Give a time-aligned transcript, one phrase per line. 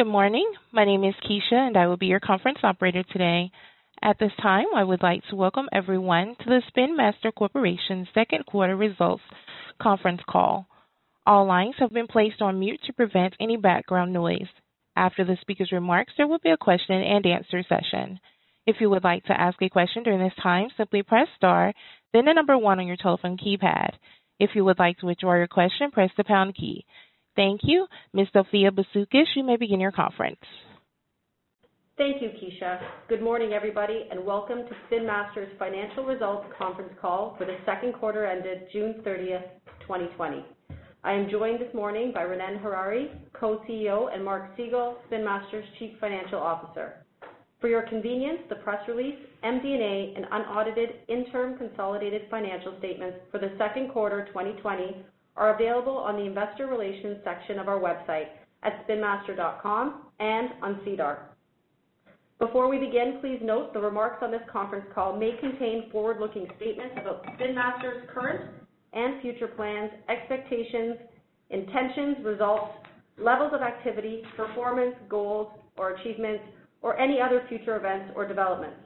[0.00, 0.50] Good morning.
[0.72, 3.50] My name is Keisha, and I will be your conference operator today.
[4.02, 8.46] At this time, I would like to welcome everyone to the Spin Master Corporation second
[8.46, 9.22] quarter results
[9.78, 10.66] conference call.
[11.26, 14.48] All lines have been placed on mute to prevent any background noise.
[14.96, 18.20] After the speaker's remarks, there will be a question and answer session.
[18.66, 21.74] If you would like to ask a question during this time, simply press star,
[22.14, 23.90] then the number one on your telephone keypad.
[24.38, 26.86] If you would like to withdraw your question, press the pound key.
[27.36, 27.86] Thank you.
[28.12, 28.28] Ms.
[28.32, 30.40] Sophia Bisoukis, you may begin your conference.
[31.96, 32.80] Thank you, Keisha.
[33.08, 37.92] Good morning, everybody, and welcome to Spin Master's financial results conference call for the second
[37.94, 39.44] quarter ended June 30th,
[39.82, 40.44] 2020.
[41.04, 45.92] I am joined this morning by Ronnen Harary, Co-CEO, and Mark Segal, Spin Master's Chief
[46.00, 47.04] Financial Officer.
[47.60, 53.52] For your convenience, the press release, MD&A, and unaudited interim consolidated financial statements for the
[53.58, 55.04] second quarter 2020
[55.36, 58.28] are available on the investor relations section of our website
[58.62, 61.30] at spinmaster.com and on SEDAR.
[62.38, 66.94] Before we begin, please note the remarks on this conference call may contain forward-looking statements
[67.00, 68.50] about Spin Master's current
[68.92, 70.96] and future plans, expectations,
[71.50, 72.72] intentions, results,
[73.18, 76.42] levels of activity, performance, goals, or achievements,
[76.82, 78.80] or any other future events or developments.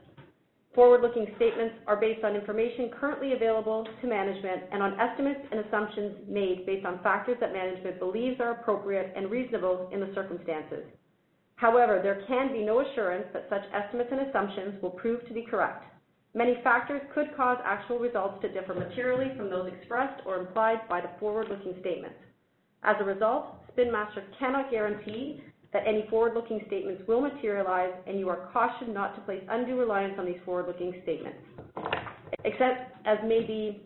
[0.75, 6.17] Forward-looking statements are based on information currently available to management and on estimates and assumptions
[6.27, 10.85] made based on factors that management believes are appropriate and reasonable in the circumstances.
[11.55, 15.47] However, there can be no assurance that such estimates and assumptions will prove to be
[15.49, 15.85] correct.
[16.35, 21.01] Many factors could cause actual results to differ materially from those expressed or implied by
[21.01, 22.19] the forward-looking statements.
[22.83, 25.41] As a result, Spin Master cannot guarantee
[25.75, 30.15] that any forward-looking statements will materialize, and you are cautioned not to place undue reliance
[30.19, 31.39] on these forward-looking statements.
[32.45, 33.83] Except as may be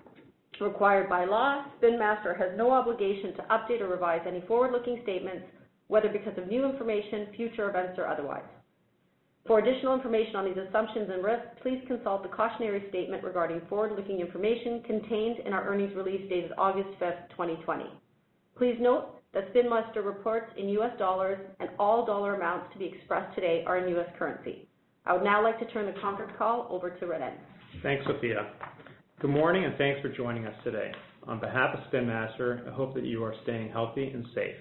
[0.60, 5.46] required by law, Spin Master has no obligation to update or revise any forward-looking statements,
[5.86, 8.44] whether because of new information, future events, or otherwise.
[9.46, 14.20] For additional information on these assumptions and risks, please consult the cautionary statement regarding forward-looking
[14.20, 17.84] information contained in our earnings release dated August 5th, 2020.
[18.58, 22.86] Please note that Spin Master reports in US dollars, and all dollar amounts to be
[22.86, 24.66] expressed today are in US currency.
[25.06, 27.34] I would now like to turn the conference call over to Ronnen.
[27.84, 28.50] Thanks, Sophia.
[29.20, 30.90] Good morning, and thanks for joining us today.
[31.28, 34.56] On behalf of Spin Master, I hope that you are staying healthy and safe.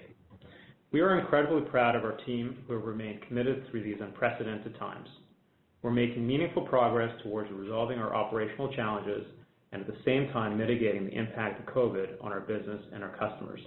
[0.92, 5.08] We are incredibly proud of our team who have remained committed through these unprecedented times.
[5.82, 9.26] We're making meaningful progress towards resolving our operational challenges
[9.72, 13.16] and at the same time mitigating the impact of COVID on our business and our
[13.16, 13.60] customers.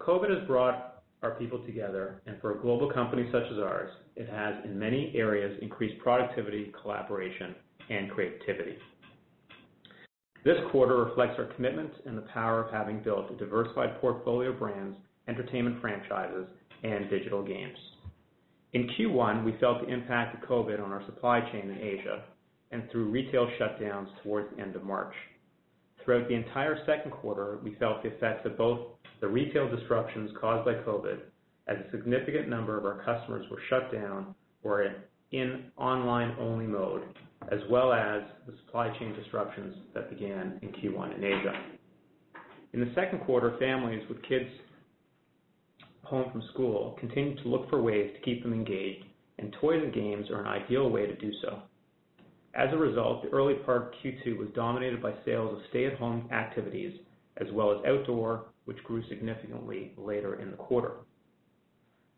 [0.00, 4.28] COVID has brought our people together, and for a global company such as ours, it
[4.28, 7.54] has, in many areas, increased productivity, collaboration,
[7.90, 8.76] and creativity.
[10.44, 14.58] This quarter reflects our commitment and the power of having built a diversified portfolio of
[14.60, 16.46] brands, entertainment franchises,
[16.84, 17.76] and digital games.
[18.72, 22.22] In Q1, we felt the impact of COVID on our supply chain in Asia
[22.70, 25.14] and through retail shutdowns towards the end of March.
[26.04, 28.80] Throughout the entire second quarter, we felt the effects of both
[29.20, 31.18] the retail disruptions caused by COVID,
[31.66, 34.86] as a significant number of our customers were shut down or
[35.32, 37.02] in online-only mode,
[37.52, 41.52] as well as the supply chain disruptions that began in Q1 in Asia.
[42.72, 44.48] In the second quarter, families with kids
[46.02, 49.04] home from school continued to look for ways to keep them engaged,
[49.38, 51.62] and toys and games are an ideal way to do so.
[52.54, 56.98] As a result, the early part of Q2 was dominated by sales of stay-at-home activities,
[57.36, 60.92] as well as outdoor, which grew significantly later in the quarter.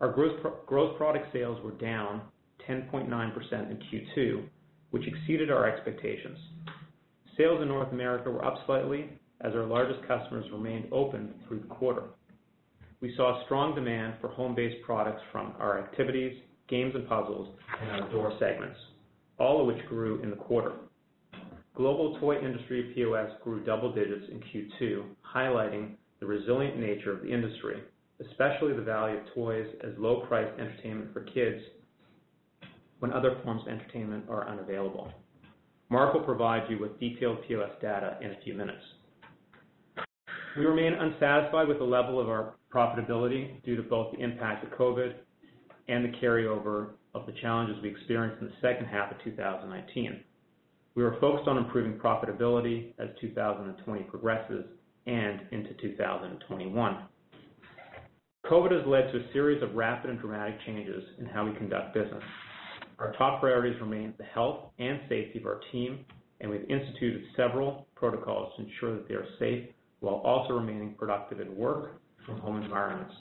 [0.00, 2.22] Our gross product sales were down
[2.68, 3.08] 10.9%
[3.70, 4.42] in Q2,
[4.91, 6.36] which exceeded our expectations.
[7.36, 9.10] Sales in North America were up slightly
[9.42, 12.02] as our largest customers remained open through the quarter.
[13.00, 16.36] We saw strong demand for home-based products from our activities,
[16.68, 18.76] games and puzzles, and outdoor segments,
[19.38, 20.72] all of which grew in the quarter.
[21.76, 25.04] Global toy industry POS grew double digits in Q2,
[25.34, 27.82] highlighting the resilient nature of the industry,
[28.20, 31.60] especially the value of toys as low-priced entertainment for kids
[32.98, 35.10] when other forms of entertainment are unavailable.
[35.88, 38.82] Mark will provide you with detailed POS data in a few minutes.
[40.56, 44.78] We remain unsatisfied with the level of our profitability due to both the impact of
[44.78, 45.14] COVID
[45.88, 50.20] and the carryover of the challenges we experienced in the second half of 2019.
[50.94, 54.64] We are focused on improving profitability as 2020 progresses
[55.06, 57.04] and into 2021.
[58.47, 61.94] COVID has led to a series of rapid and dramatic changes in how we conduct
[61.94, 62.22] business.
[62.98, 66.04] Our top priorities remain the health and safety of our team,
[66.41, 69.68] and we've instituted several protocols to ensure that they are safe
[70.00, 73.14] while also remaining productive at work from home environments.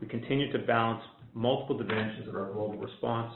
[0.00, 1.02] We continue to balance
[1.34, 3.32] multiple dimensions of our global response,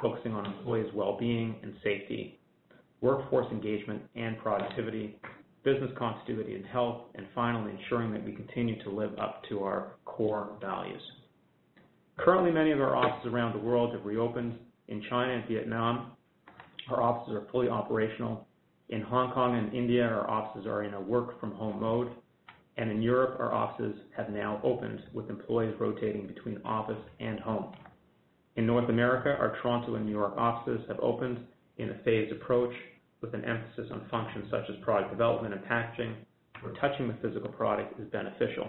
[0.00, 2.38] focusing on employees' well-being and safety,
[3.00, 5.18] workforce engagement and productivity,
[5.66, 9.96] business continuity and health, and finally, ensuring that we continue to live up to our
[10.04, 11.02] core values.
[12.18, 14.54] Currently, many of our offices around the world have reopened.
[14.86, 16.12] In China and Vietnam,
[16.88, 18.46] our offices are fully operational.
[18.90, 22.12] In Hong Kong and India, our offices are in a work-from-home mode.
[22.76, 27.72] And in Europe, our offices have now opened, with employees rotating between office and home.
[28.54, 31.40] In North America, our Toronto and New York offices have opened
[31.78, 32.72] in a phased approach
[33.20, 36.14] with an emphasis on functions such as product development and packaging,
[36.60, 38.68] where touching the physical product is beneficial.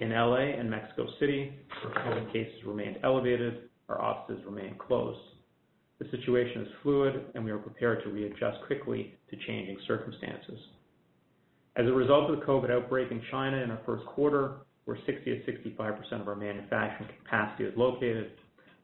[0.00, 0.40] In L.A.
[0.58, 5.20] and Mexico City, where COVID cases remained elevated, our offices remain closed.
[6.00, 10.58] The situation is fluid, and we are prepared to readjust quickly to changing circumstances.
[11.76, 16.20] As a result of the COVID outbreak in China in our first quarter, where 60%-65%
[16.20, 18.32] of our manufacturing capacity is located,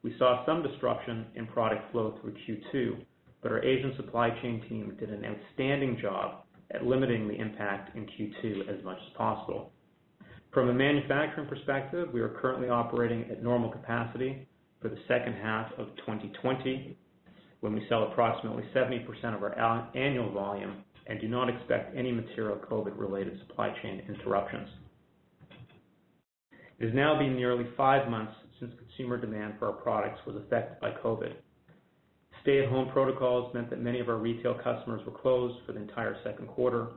[0.03, 3.05] we saw some disruption in product flow through Q2,
[3.43, 8.07] but our Asian supply chain team did an outstanding job at limiting the impact in
[8.07, 9.73] Q2 as much as possible.
[10.53, 14.47] From a manufacturing perspective, we are currently operating at normal capacity
[14.81, 16.97] for the second half of 2020,
[17.61, 22.57] when we sell approximately 70% of our annual volume and do not expect any material
[22.71, 24.69] COVID-related supply chain interruptions.
[26.79, 30.81] It has now been nearly five months since consumer demand for our products was affected
[30.81, 31.35] by COVID.
[32.43, 36.49] Stay-at-home protocols meant that many of our retail customers were closed for the entire second
[36.49, 36.89] quarter.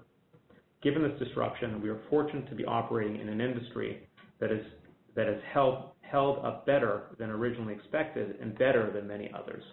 [0.82, 4.08] Given this disruption, we are fortunate to be operating in an industry
[4.40, 9.64] that has held up better than originally expected and better than many others.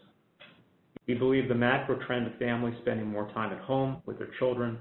[1.06, 4.78] We believe the macro trend of families spending more time at home with their children,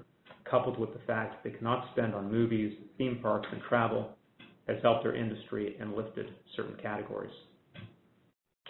[0.49, 4.17] coupled with the fact they cannot spend on movies, theme parks, and travel,
[4.67, 7.33] has helped our industry and lifted certain categories.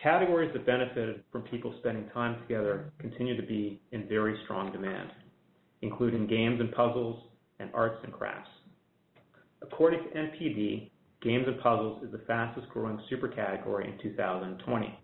[0.02, 5.10] Categories that benefited from people spending time together continue to be in very strong demand,
[5.82, 7.22] including games and puzzles
[7.60, 8.50] and arts and crafts.
[9.62, 10.90] According to NPD,
[11.22, 15.00] games and puzzles is the fastest-growing super category in 2020.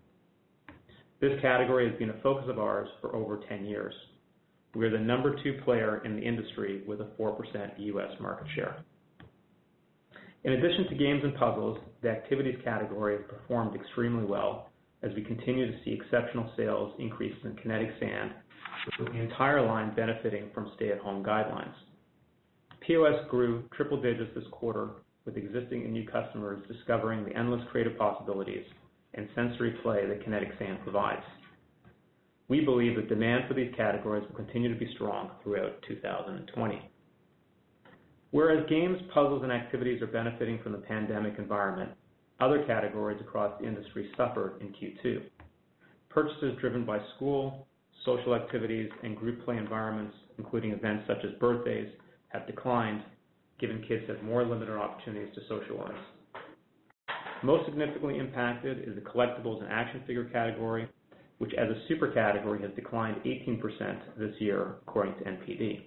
[1.20, 3.94] This category has been a focus of ours for over 10 years.
[4.74, 7.36] We are the number two player in the industry with a 4%
[7.78, 8.10] U.S.
[8.18, 8.82] market share.
[10.44, 14.70] In addition to games and puzzles, the activities category has performed extremely well
[15.06, 18.32] as we continue to see exceptional sales increases in Kinetic Sand,
[18.98, 21.74] with the entire line benefiting from stay-at-home guidelines.
[22.86, 24.90] POS grew triple digits this quarter,
[25.24, 28.64] with existing and new customers discovering the endless creative possibilities
[29.14, 31.22] and sensory play that Kinetic Sand provides.
[32.48, 36.90] We believe that demand for these categories will continue to be strong throughout 2020.
[38.30, 41.90] Whereas games, puzzles, and activities are benefiting from the pandemic environment,
[42.40, 45.22] other categories across the industry suffered in Q2.
[46.08, 47.66] Purchases driven by school,
[48.04, 51.88] social activities, and group play environments, including events such as birthdays,
[52.28, 53.02] have declined,
[53.58, 55.98] given kids have more limited opportunities to socialize.
[57.42, 60.88] Most significantly impacted is the collectibles and action figure category,
[61.38, 63.60] which as a super category, has declined 18%
[64.18, 65.82] this year, according to NPD.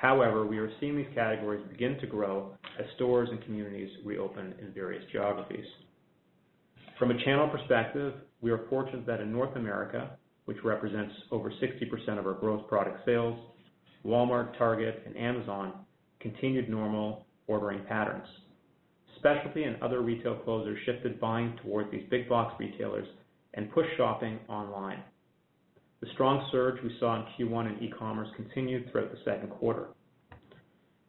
[0.00, 4.72] However, we are seeing these categories begin to grow as stores and communities reopen in
[4.72, 5.66] various geographies.
[6.98, 10.16] From a channel perspective, we are fortunate that in North America,
[10.46, 13.38] which represents over 60% of our gross product sales,
[14.02, 15.74] Walmart, Target, and Amazon
[16.18, 18.26] continued normal ordering patterns.
[19.18, 23.06] Specialty and other retail closures shifted buying towards these big box retailers
[23.52, 25.02] and pushed shopping online.
[26.00, 29.88] The strong surge we saw in Q1 in e-commerce continued throughout the second quarter.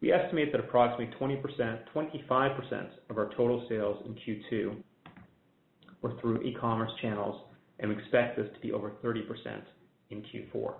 [0.01, 4.75] We estimate that approximately 20%-25% of our total sales in Q2
[6.01, 7.41] were through e-commerce channels,
[7.79, 9.23] and we expect this to be over 30%
[10.09, 10.73] in Q4.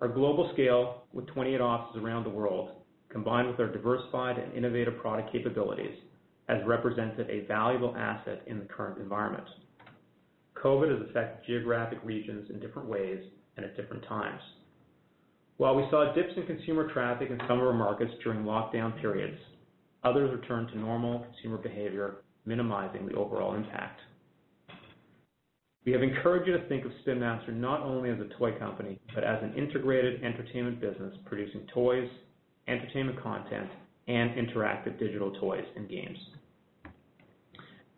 [0.00, 2.70] Our global scale, with 28 offices around the world,
[3.08, 5.94] combined with our diversified and innovative product capabilities,
[6.48, 9.46] has represented a valuable asset in the current environment.
[10.64, 13.22] COVID has affected geographic regions in different ways
[13.56, 14.40] and at different times.
[15.58, 19.38] While we saw dips in consumer traffic in some of our markets during lockdown periods,
[20.02, 22.16] others returned to normal consumer behavior,
[22.46, 24.00] minimizing the overall impact.
[25.84, 28.98] We have encouraged you to think of Spin Master not only as a toy company,
[29.14, 32.08] but as an integrated entertainment business producing toys,
[32.68, 33.68] entertainment content,
[34.08, 36.18] and interactive digital toys and games.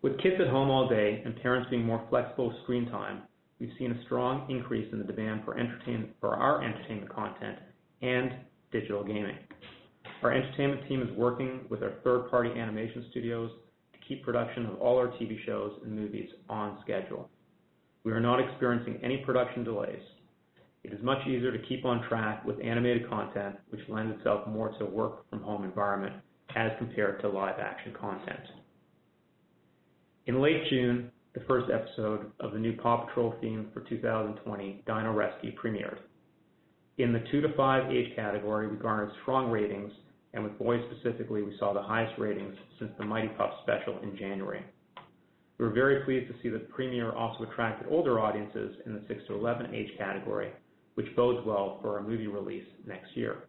[0.03, 3.23] With kids at home all day and parents being more flexible with screen time,
[3.59, 5.55] we've seen a strong increase in the demand for
[6.35, 7.57] our entertainment content
[8.03, 8.31] and
[8.71, 9.37] digital gaming.
[10.21, 13.49] Our entertainment team is working with our third-party animation studios
[13.93, 17.29] to keep production of all our TV shows and movies on schedule.
[18.03, 20.01] We are not experiencing any production delays.
[20.83, 24.69] It is much easier to keep on track with animated content, which lends itself more
[24.69, 26.15] to a work-from-home environment
[26.55, 28.39] as compared to live-action content.
[30.27, 35.13] In late June, the first episode of the new PAW Patrol theme for 2020, Dino
[35.13, 35.99] Rescue, premiered.
[36.97, 39.89] In the two to five age category, we garnered strong ratings,
[40.33, 44.17] and with boys specifically, we saw the highest ratings since the Mighty Pups special in
[44.17, 44.65] January.
[45.57, 49.01] We were very pleased to see that the premiere also attracted older audiences in the
[49.07, 50.51] six to 11 age category,
[50.95, 53.43] which bodes well for our movie release next year.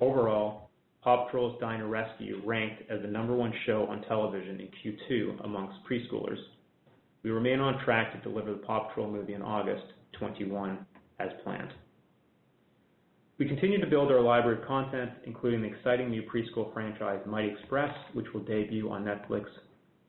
[0.00, 0.63] Overall,
[1.04, 5.76] PAW Patrol's Dino Rescue ranked as the number one show on television in Q2 amongst
[5.84, 6.38] preschoolers.
[7.22, 9.84] We remain on track to deliver the PAW Patrol movie in August
[10.14, 10.78] 2021
[11.20, 11.74] as planned.
[13.38, 17.50] We continue to build our library of content, including the exciting new preschool franchise, Mighty
[17.50, 19.44] Express, which will debut on Netflix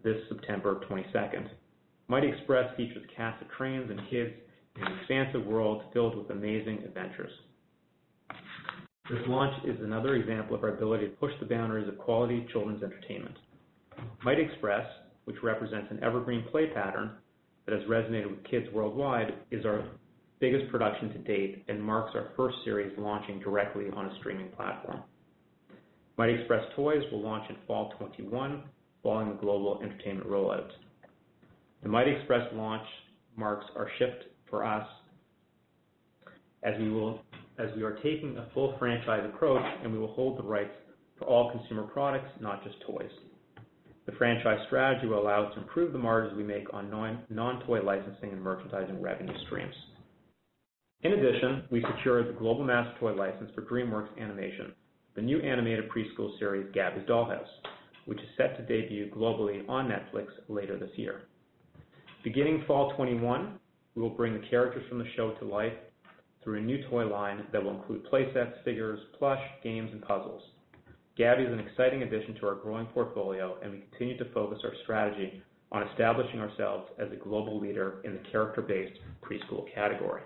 [0.01, 1.49] this September 22nd.
[2.07, 4.31] Mighty Express features a cast of trains and kids
[4.77, 7.31] in an expansive world filled with amazing adventures.
[9.09, 12.81] This launch is another example of our ability to push the boundaries of quality children's
[12.81, 13.35] entertainment.
[14.23, 14.85] Mighty Express,
[15.25, 17.11] which represents an evergreen play pattern
[17.65, 19.85] that has resonated with kids worldwide, is our
[20.39, 25.03] biggest production to date and marks our first series launching directly on a streaming platform.
[26.17, 28.63] Mighty Express toys will launch in fall 2021
[29.03, 30.69] following the global entertainment rollout.
[31.83, 32.87] The Mighty Express launch
[33.37, 34.87] marks our shift for us
[36.63, 36.89] as we
[37.57, 40.73] are taking a full franchise approach, and we will hold the rights
[41.17, 43.11] for all consumer products, not just toys.
[44.05, 46.91] The franchise strategy will allow us to improve the margins we make on
[47.29, 49.73] non-toy licensing and merchandising revenue streams.
[51.01, 54.73] In addition, we secured the global master toy license for DreamWorks Animation,
[55.15, 57.47] the new animated preschool series, Gabby's Dollhouse,
[58.05, 61.21] which is set to debut globally on Netflix later this year.
[62.23, 63.59] Beginning fall 2021,
[63.95, 65.73] we will bring the characters from the show to life
[66.45, 70.43] through a new toy line that will include play sets, figures, plush, games, and puzzles.
[71.17, 74.73] Gabby is an exciting addition to our growing portfolio, and we continue to focus our
[74.83, 80.21] strategy on establishing ourselves as a global leader in the character-based preschool category.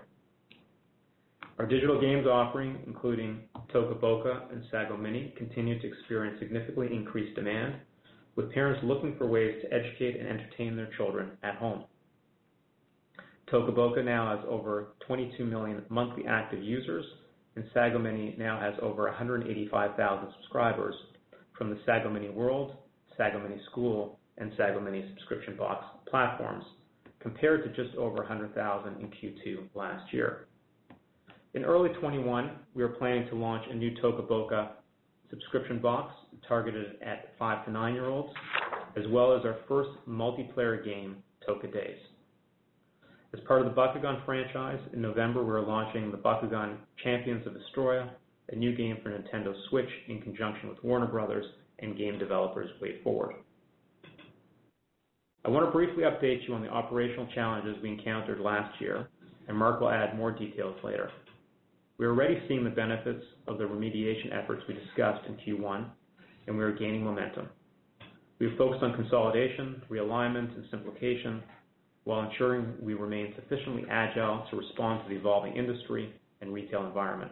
[1.58, 3.40] Our digital games offering, including
[3.72, 7.76] Toca Boca and Sago Mini, continue to experience significantly increased demand,
[8.36, 11.84] with parents looking for ways to educate and entertain their children at home.
[13.50, 17.04] Toca Boca now has over 22 million monthly active users,
[17.56, 20.94] and Sago Mini now has over 185,000 subscribers
[21.58, 22.76] from the Sago Mini World,
[23.16, 26.64] Sago Mini School, and Sago Mini subscription box platforms,
[27.18, 30.46] compared to just over 100,000 in Q2 last year.
[31.54, 34.76] In early 2021, we are planning to launch a new Toca Boca
[35.28, 36.14] subscription box
[36.46, 38.32] targeted at five to nine-year-olds,
[38.96, 41.16] as well as our first multiplayer game,
[41.46, 41.98] Toca Days.
[43.32, 47.52] As part of the Bakugan franchise, in November, we are launching the Bakugan: Champions of
[47.52, 48.10] Vestroia,
[48.48, 51.44] a new game for Nintendo Switch in conjunction with Warner Bros.
[51.78, 53.34] and game developers WayForward.
[55.44, 59.08] I want to briefly update you on the operational challenges we encountered last year,
[59.46, 61.08] and Mark will add more details later.
[61.98, 65.84] We are already seeing the benefits of the remediation efforts we discussed in Q1,
[66.48, 67.48] and we are gaining momentum.
[68.40, 71.44] We have focused on consolidation, realignment, and simplification
[72.10, 77.30] while ensuring we remain sufficiently agile to respond to the evolving industry and retail environment.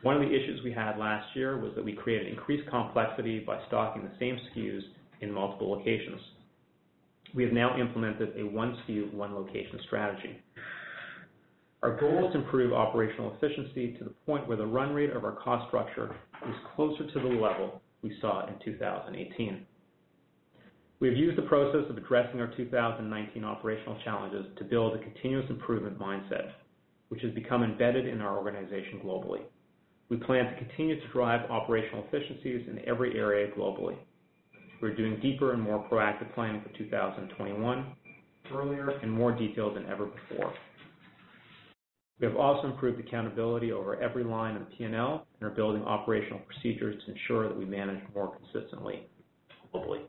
[0.00, 3.60] One of the issues we had last year was that we created increased complexity by
[3.66, 4.80] stocking the same SKUs
[5.20, 6.18] in multiple locations.
[7.34, 10.38] We have now implemented a one SKU, one location strategy.
[11.82, 15.24] Our goal is to improve operational efficiency to the point where the run rate of
[15.24, 16.16] our cost structure
[16.48, 19.66] is closer to the level we saw in 2018.
[21.00, 25.48] We have used the process of addressing our 2019 operational challenges to build a continuous
[25.48, 26.50] improvement mindset,
[27.08, 29.42] which has become embedded in our organization globally.
[30.08, 33.96] We plan to continue to drive operational efficiencies in every area globally.
[34.82, 37.86] We're doing deeper and more proactive planning for 2021,
[38.52, 40.52] earlier and more detailed than ever before.
[42.18, 47.00] We have also improved accountability over every line of P&L and are building operational procedures
[47.04, 49.06] to ensure that we manage more consistently
[49.72, 50.00] globally.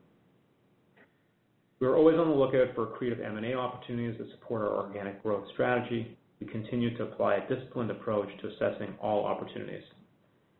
[1.79, 5.45] We are always on the lookout for creative M&A opportunities that support our organic growth
[5.53, 6.17] strategy.
[6.41, 9.83] We continue to apply a disciplined approach to assessing all opportunities.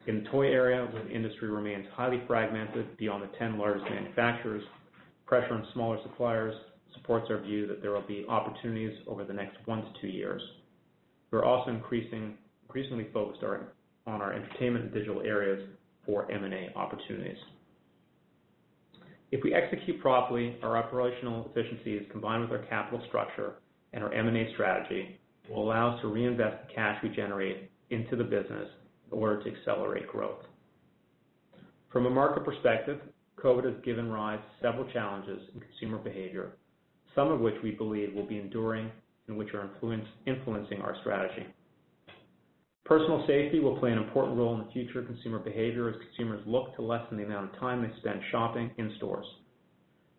[0.08, 4.64] In the toy area, where the industry remains highly fragmented beyond the 10 largest manufacturers,
[5.26, 6.56] pressure on smaller suppliers
[6.96, 10.42] supports our view that there will be opportunities over the next one to two years.
[11.32, 13.68] We're also increasingly focused on
[14.08, 15.68] our entertainment and digital areas
[16.06, 17.38] for M&A opportunities.
[19.32, 23.56] If we execute properly, our operational efficiencies, combined with our capital structure
[23.94, 28.24] and our M&A strategy, will allow us to reinvest the cash we generate into the
[28.24, 28.68] business
[29.12, 30.46] in order to accelerate growth.
[31.92, 33.00] From a market perspective,
[33.44, 36.58] COVID has given rise to several challenges in consumer behavior,
[37.16, 38.92] some of which we believe will be enduring
[39.28, 39.70] and which are
[40.26, 41.46] influencing our strategy.
[42.86, 46.42] Personal safety will play an important role in the future of consumer behavior as consumers
[46.48, 49.26] look to lessen the amount of time they spend shopping in stores.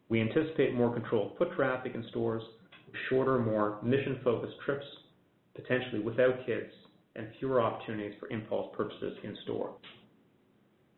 [0.09, 2.43] We anticipate more controlled foot traffic in stores
[3.09, 4.85] shorter, more mission-focused trips,
[5.55, 6.71] potentially without kids,
[7.17, 9.75] and fewer opportunities for impulse purchases in store.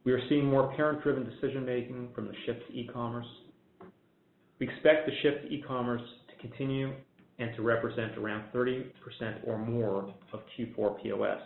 [0.04, 3.26] We are seeing more parent-driven decision-making from the shift to e-commerce.
[4.58, 6.92] We expect the shift to e-commerce to continue
[7.38, 8.90] and to represent around 30%
[9.46, 11.40] or more of Q4 POS.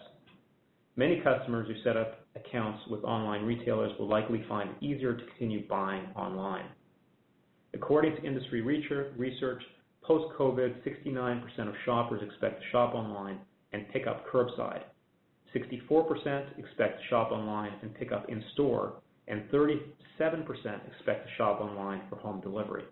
[0.97, 5.25] Many customers who set up accounts with online retailers will likely find it easier to
[5.27, 6.67] continue buying online.
[7.75, 9.63] According to industry research,
[10.03, 13.39] post-COVID, 69% of shoppers expect to shop online
[13.73, 14.83] and pick up curbside.
[15.55, 18.95] 64% expect to shop online and pick up in store,
[19.29, 19.81] and 37%
[20.19, 22.85] expect to shop online for home delivery.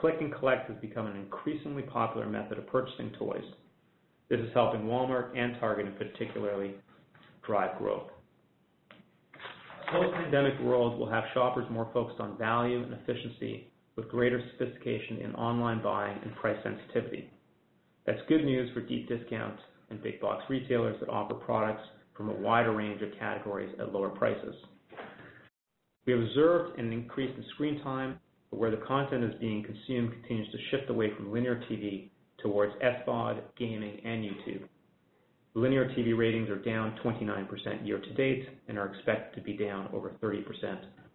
[0.00, 3.44] Click and collect has become an increasingly popular method of purchasing toys.
[4.28, 6.74] This is helping Walmart and Target in particularly
[7.46, 8.08] drive growth.
[9.90, 15.34] Post-pandemic world will have shoppers more focused on value and efficiency with greater sophistication in
[15.34, 17.30] online buying and price sensitivity.
[18.06, 21.82] That's good news for deep discounts and big box retailers that offer products
[22.16, 24.54] from a wider range of categories at lower prices.
[26.06, 28.18] We observed an increase in screen time,
[28.54, 32.72] but where the content is being consumed continues to shift away from linear TV towards
[32.74, 34.62] SVOD, gaming, and YouTube.
[35.54, 39.88] Linear TV ratings are down 29% year to date and are expected to be down
[39.92, 40.44] over 30%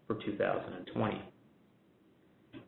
[0.06, 1.22] for 2020.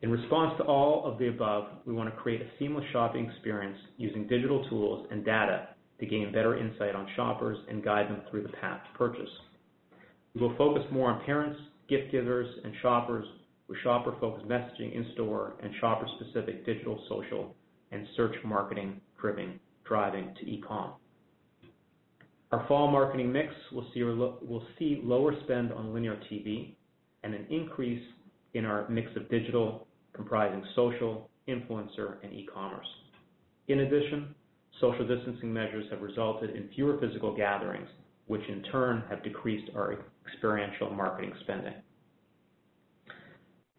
[0.00, 3.76] In response to all of the above, we want to create a seamless shopping experience
[3.98, 5.68] using digital tools and data
[6.00, 9.30] to gain better insight on shoppers and guide them through the path to purchase.
[10.34, 13.26] We will focus more on parents, gift givers, and shoppers
[13.68, 17.54] with shopper-focused messaging in store and shopper-specific digital, social,
[17.90, 19.00] and search marketing
[19.84, 20.94] driving to e-com.
[22.50, 26.74] Our fall marketing mix will see lower spend on linear TV
[27.22, 28.02] and an increase
[28.54, 32.86] in our mix of digital comprising social, influencer, and e-commerce.
[33.68, 34.34] In addition,
[34.80, 37.88] social distancing measures have resulted in fewer physical gatherings,
[38.26, 41.74] which in turn have decreased our experiential marketing spending.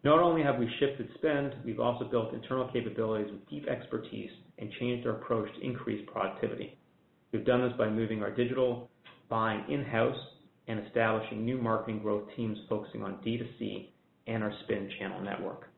[0.04, 4.70] Not only have we shifted spend, we've also built internal capabilities with deep expertise and
[4.78, 6.78] changed our approach to increase productivity.
[7.32, 8.90] We've done this by moving our digital
[9.30, 10.18] buying in-house
[10.68, 13.88] and establishing new marketing growth teams focusing on D2C
[14.26, 15.70] and our spin channel network.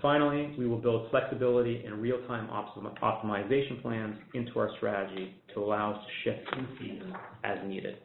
[0.00, 6.04] Finally, we will build flexibility and real-time optimization plans into our strategy to allow us
[6.06, 7.12] to shift in season
[7.44, 7.96] as needed.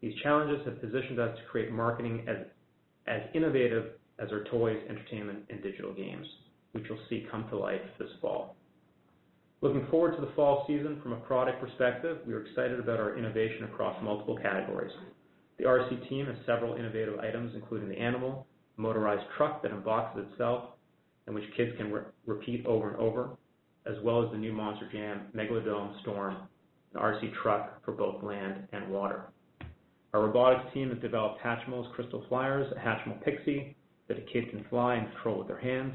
[0.00, 2.38] These challenges have positioned us to create marketing as
[3.34, 6.26] innovative as our toys, entertainment, and digital games,
[6.72, 8.56] which you'll see come to life this fall.
[9.62, 13.18] Looking forward to the fall season from a product perspective, we are excited about our
[13.18, 14.92] innovation across multiple categories.
[15.58, 18.46] The RC team has several innovative items, including the animal,
[18.78, 20.70] motorized truck that unboxes itself
[21.26, 21.92] and which kids can
[22.26, 23.30] repeat over and over,
[23.86, 26.36] as well as the new Monster Jam Megalodon Storm,
[26.94, 29.26] an RC truck for both land and water.
[30.12, 33.76] Our robotics team has developed Hatchimals Crystal Flyers, a Hatchimal Pixie
[34.08, 35.94] that a kid can fly and control with their hands.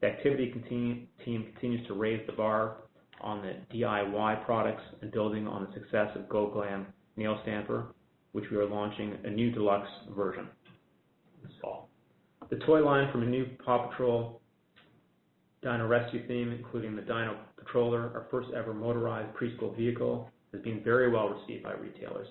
[0.00, 2.76] The activity team continues to raise the bar
[3.20, 7.94] on the DIY products and building on the success of Go Glam Nail Stamper,
[8.32, 10.48] which we are launching a new deluxe version
[11.42, 11.88] this fall.
[12.50, 14.40] The toy line from a new PAW Patrol
[15.62, 21.10] Dino Rescue theme, including the Dino Patroller, our first-ever motorized preschool vehicle, has been very
[21.10, 22.28] well received by retailers.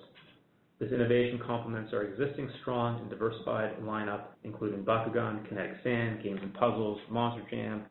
[0.80, 6.58] This innovation complements our existing strong and diversified lineup, including Bakugan, Kinetic Sand, Games &
[6.58, 7.84] Puzzles, Monster Jam,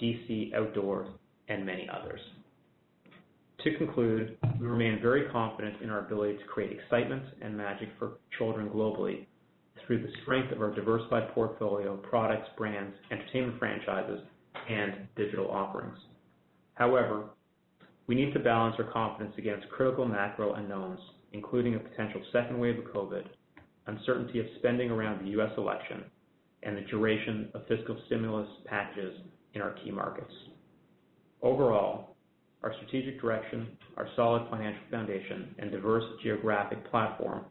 [0.00, 1.08] DC Outdoor,
[1.48, 2.20] and many others.
[3.64, 8.18] To conclude, we remain very confident in our ability to create excitement and magic for
[8.36, 9.26] children globally
[9.86, 14.20] through the strength of our diversified portfolio of products, brands, entertainment franchises,
[14.68, 15.96] and digital offerings.
[16.74, 17.24] However,
[18.06, 21.00] we need to balance our confidence against critical macro unknowns,
[21.32, 23.24] including a potential second wave of COVID,
[23.86, 25.50] uncertainty of spending around the U.S.
[25.56, 26.04] election,
[26.62, 29.14] and the duration of fiscal stimulus packages
[29.54, 30.32] in our key markets.
[31.42, 32.16] Overall,
[32.62, 37.44] our strategic direction, our solid financial foundation, and diverse geographic platform,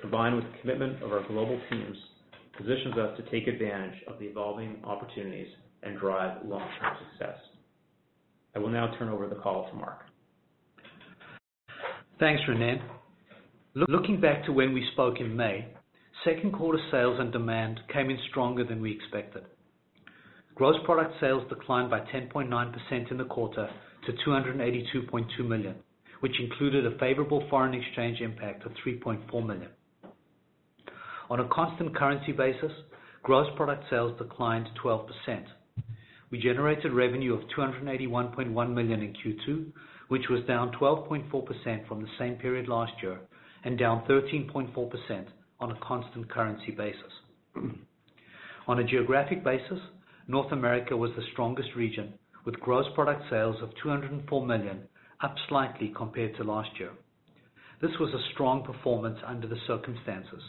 [0.00, 1.96] combined with the commitment of our global teams,
[2.56, 5.48] positions us to take advantage of the evolving opportunities
[5.82, 7.36] and drive long-term success.
[8.54, 9.98] I will now turn over the call to Mark.
[12.20, 12.80] Thanks, Ronnen.
[13.76, 15.66] Looking back to when we spoke in May,
[16.24, 19.42] second quarter sales and demand came in stronger than we expected.
[20.54, 23.68] Gross product sales declined by 10.9% in the quarter
[24.06, 25.74] to 282.2 million,
[26.20, 29.70] which included a favorable foreign exchange impact of 3.4 million.
[31.28, 32.70] On a constant currency basis,
[33.24, 35.08] gross product sales declined 12%.
[36.30, 39.72] We generated revenue of 281.1 million in Q2,
[40.06, 43.18] which was down 12.4% from the same period last year
[43.64, 45.26] and down 13.4%
[45.60, 47.12] on a constant currency basis.
[48.66, 49.78] On a geographic basis,
[50.26, 52.14] North America was the strongest region,
[52.46, 54.80] with gross product sales of 204 million,
[55.22, 56.90] up slightly compared to last year.
[57.82, 60.42] This was a strong performance under the circumstances.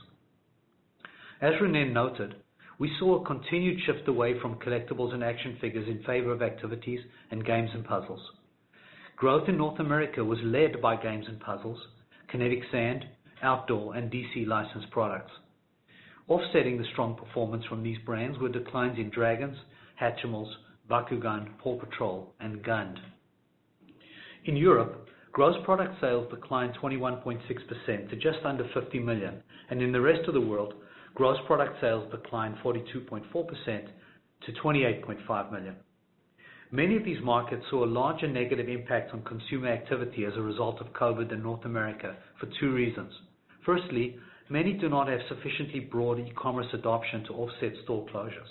[1.41, 2.35] As Ronnen noted,
[2.79, 7.01] we saw a continued shift away from collectibles and action figures in favor of activities
[7.31, 8.21] and games and puzzles.
[9.17, 11.79] Growth in North America was led by games and puzzles,
[12.35, 13.05] Kinetic Sand,
[13.43, 15.31] outdoor, and DC licensed products.
[16.27, 19.55] Offsetting the strong performance from these brands were declines in Dragons,
[20.01, 20.51] Hatchimals,
[20.91, 22.99] Bakugan, PAW Patrol, and GUND.
[24.43, 30.01] In Europe, gross product sales declined 21.6% to just under 50 million, and in the
[30.01, 30.73] rest of the world,
[31.13, 33.23] gross product sales declined 42.4%
[34.45, 35.75] to $28.5 million.
[36.71, 40.81] Many of these markets saw a larger negative impact on consumer activity as a result
[40.81, 43.13] of COVID in North America for two reasons.
[43.65, 44.17] Firstly,
[44.49, 48.49] many do not have sufficiently broad e-commerce adoption to offset store closures.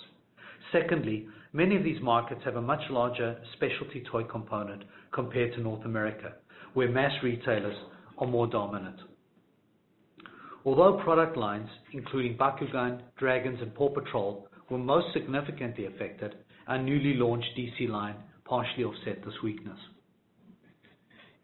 [0.71, 5.83] Secondly, many of these markets have a much larger specialty toy component compared to North
[5.85, 6.33] America,
[6.73, 7.75] where mass retailers
[8.17, 8.99] are more dominant.
[10.63, 16.33] Although product lines, including Bakugan, Dragons, and PAW Patrol, were most significantly affected,
[16.67, 19.77] our newly launched DC line partially offset this weakness.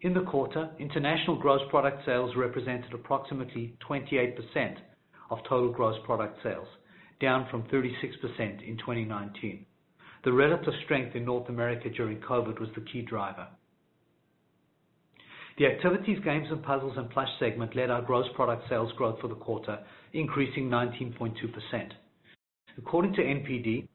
[0.01, 4.77] In the quarter, international gross product sales represented approximately 28%
[5.29, 6.67] of total gross product sales,
[7.19, 9.65] down from 36% in 2019.
[10.23, 13.47] The relative strength in North America during COVID was the key driver.
[15.57, 19.27] The activities, games, and puzzles and plush segment led our gross product sales growth for
[19.27, 19.79] the quarter,
[20.13, 21.91] increasing 19.2%.
[22.77, 23.88] According to NPD,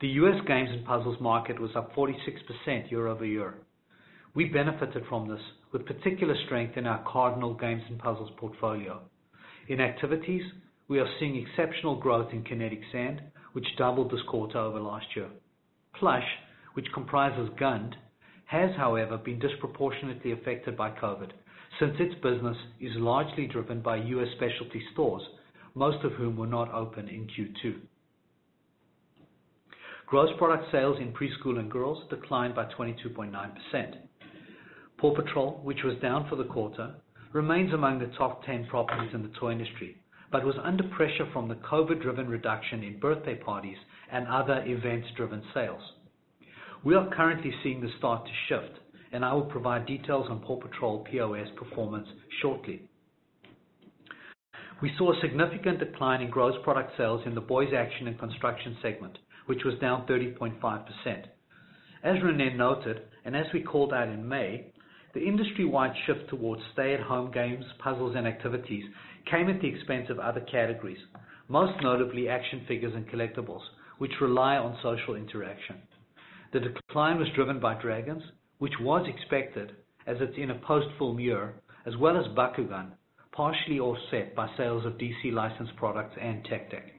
[0.00, 0.40] the U.S.
[0.46, 3.54] games and puzzles market was up 46% year-over-year.
[4.34, 5.40] We benefited from this
[5.72, 9.00] with particular strength in our Cardinal games and puzzles portfolio.
[9.68, 10.42] In activities,
[10.88, 15.28] we are seeing exceptional growth in Kinetic Sand, which doubled this quarter over last year.
[15.98, 16.26] Plush,
[16.74, 17.94] which comprises GUND,
[18.46, 21.30] has, however, been disproportionately affected by COVID,
[21.78, 24.28] since its business is largely driven by U.S.
[24.36, 25.22] specialty stores,
[25.74, 27.76] most of whom were not open in Q2.
[30.14, 33.94] Gross product sales in preschool and girls declined by 22.9%.
[34.96, 36.94] PAW Patrol, which was down for the quarter,
[37.32, 39.96] remains among the top 10 properties in the toy industry,
[40.30, 43.76] but was under pressure from the COVID-driven reduction in birthday parties
[44.12, 45.82] and other events-driven sales.
[46.84, 48.78] We are currently seeing this start to shift,
[49.10, 52.06] and I will provide details on PAW Patrol POS performance
[52.40, 52.82] shortly.
[54.80, 58.76] We saw a significant decline in gross product sales in the boys action and construction
[58.80, 61.24] segment, which was down 30.5%.
[62.02, 64.72] As Ronnen noted, and as we called out in May,
[65.14, 68.84] the industry-wide shift towards stay-at-home games, puzzles, and activities
[69.30, 70.98] came at the expense of other categories,
[71.48, 73.62] most notably action figures and collectibles,
[73.98, 75.76] which rely on social interaction.
[76.52, 78.22] The decline was driven by Dragons,
[78.58, 79.72] which was expected
[80.06, 81.54] as it's in a post-film year,
[81.86, 82.92] as well as Bakugan,
[83.32, 86.92] partially offset by sales of DC licensed products and Tech Deck.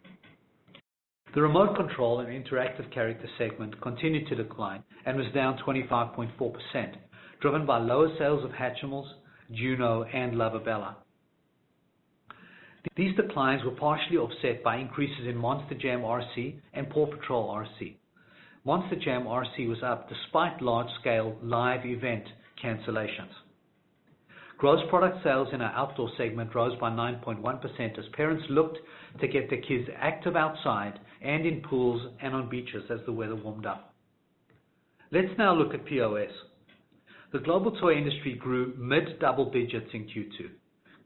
[1.36, 6.96] The remote control and interactive character segment continued to decline and was down 25.4%,
[7.42, 9.08] driven by lower sales of Hatchimals,
[9.52, 10.96] Juno, and Luvabella.
[12.96, 17.98] These declines were partially offset by increases in Monster Jam RC and PAW Patrol RC.
[18.64, 22.24] Monster Jam RC was up despite large-scale live event
[22.64, 23.34] cancellations.
[24.58, 28.78] Gross product sales in our outdoor segment rose by 9.1% as parents looked
[29.20, 33.36] to get their kids active outside and in pools and on beaches as the weather
[33.36, 33.94] warmed up.
[35.12, 36.30] Let's now look at POS.
[37.34, 40.50] The global toy industry grew mid-double digits in Q2.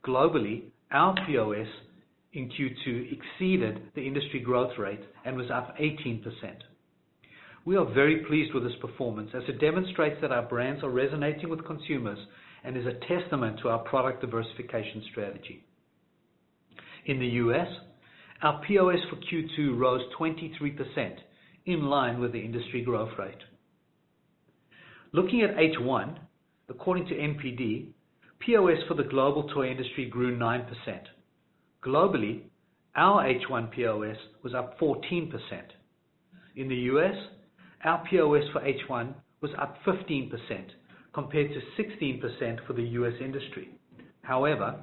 [0.06, 1.68] Globally, our POS
[2.34, 6.22] in Q2 exceeded the industry growth rate and was up 18%.
[7.66, 11.50] We are very pleased with this performance as it demonstrates that our brands are resonating
[11.50, 12.20] with consumers
[12.64, 15.64] and is a testament to our product diversification strategy.
[17.06, 17.68] In the U.S.,
[18.42, 21.16] our POS for Q2 rose 23%,
[21.66, 23.38] in line with the industry growth rate.
[25.12, 26.18] Looking at H1,
[26.70, 27.88] according to NPD,
[28.40, 30.66] POS for the global toy industry grew 9%.
[31.84, 32.42] Globally,
[32.96, 35.32] our H1 POS was up 14%.
[36.56, 37.16] In the U.S.,
[37.84, 40.32] our POS for H1 was up 15%,
[41.14, 43.14] compared to 16% for the U.S.
[43.22, 43.70] industry.
[44.22, 44.76] However,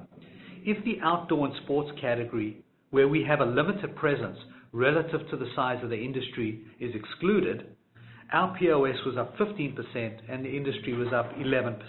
[0.63, 2.63] if the outdoor and sports category,
[2.97, 4.39] where we have a limited presence
[4.71, 7.75] relative to the size of the industry, is excluded,
[8.33, 9.77] our POS was up 15%
[10.27, 11.79] and the industry was up 11%.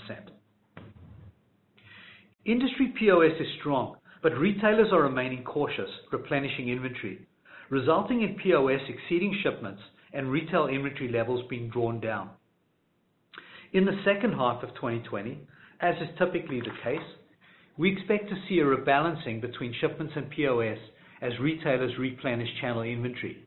[2.45, 7.27] Industry POS is strong, but retailers are remaining cautious, replenishing inventory,
[7.71, 9.81] resulting in POS exceeding shipments
[10.13, 12.29] and retail inventory levels being drawn down.
[13.73, 15.39] In the second half of 2020,
[15.81, 17.09] as is typically the case,
[17.79, 20.77] we expect to see a rebalancing between shipments and POS
[21.21, 23.45] as retailers replenish channel inventory.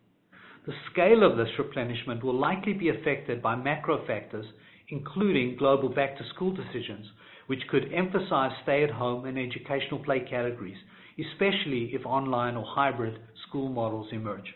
[0.65, 4.45] The scale of this replenishment will likely be affected by macro factors,
[4.89, 7.07] including global back-to-school decisions,
[7.47, 10.77] which could emphasize stay-at-home and educational play categories,
[11.19, 14.53] especially if online or hybrid school models emerge.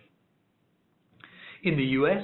[1.63, 2.21] In the U.S.,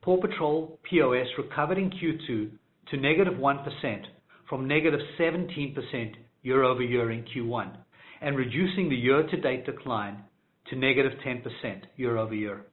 [0.00, 2.50] PAW Patrol POS recovered in Q2
[2.90, 4.06] to negative -1
[4.48, 7.76] from negative -17% year-over-year in Q1,
[8.22, 10.24] and reducing the year-to-date decline
[10.70, 12.64] to -10% year-over-year.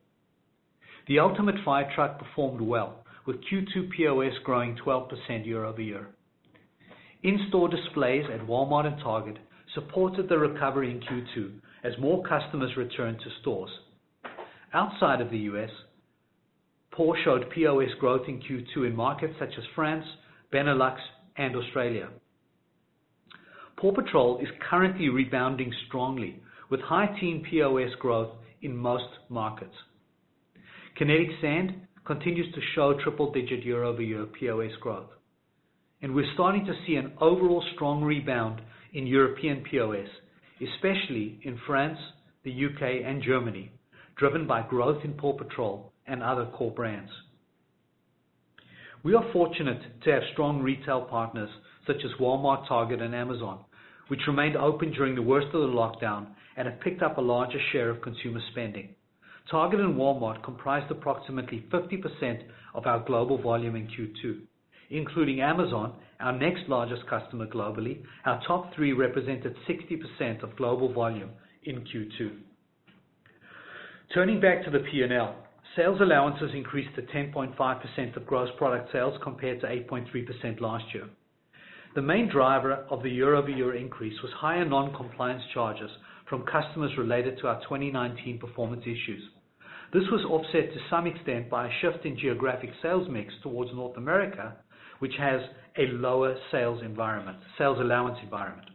[1.07, 6.07] The Ultimate Fire Truck performed well, with Q2 POS growing 12% year-over-year.
[7.23, 9.37] In-store displays at Walmart and Target
[9.73, 13.71] supported the recovery in Q2 as more customers returned to stores.
[14.73, 15.69] Outside of the U.S.,
[16.91, 20.05] PAW showed POS growth in Q2 in markets such as France,
[20.53, 20.97] Benelux,
[21.37, 22.09] and Australia.
[23.77, 29.75] PAW Patrol is currently rebounding strongly with high teen POS growth in most markets.
[30.97, 31.73] Kinetic Sand
[32.05, 35.09] continues to show triple-digit year-over-year POS growth.
[36.01, 38.61] And we're starting to see an overall strong rebound
[38.93, 40.07] in European POS,
[40.61, 41.97] especially in France,
[42.43, 43.71] the U.K., and Germany,
[44.17, 47.11] driven by growth in PAW Patrol and other core brands.
[49.03, 51.49] We are fortunate to have strong retail partners
[51.85, 53.59] such as Walmart, Target, and Amazon,
[54.07, 57.59] which remained open during the worst of the lockdown and have picked up a larger
[57.71, 58.89] share of consumer spending.
[59.49, 64.41] Target and Walmart comprised approximately 50% of our global volume in Q2.
[64.89, 71.29] Including Amazon, our next largest customer globally, our top three represented 60% of global volume
[71.63, 72.31] in Q2.
[74.13, 75.35] Turning back to the P&L,
[75.75, 81.05] sales allowances increased to 10.5% of gross product sales compared to 8.3% last year.
[81.95, 85.89] The main driver of the year-over-year increase was higher non-compliance charges
[86.29, 89.21] from customers related to our 2019 performance issues.
[89.93, 93.97] This was offset to some extent by a shift in geographic sales mix towards North
[93.97, 94.55] America,
[94.99, 95.41] which has
[95.77, 98.69] a lower sales environment, sales allowance environment.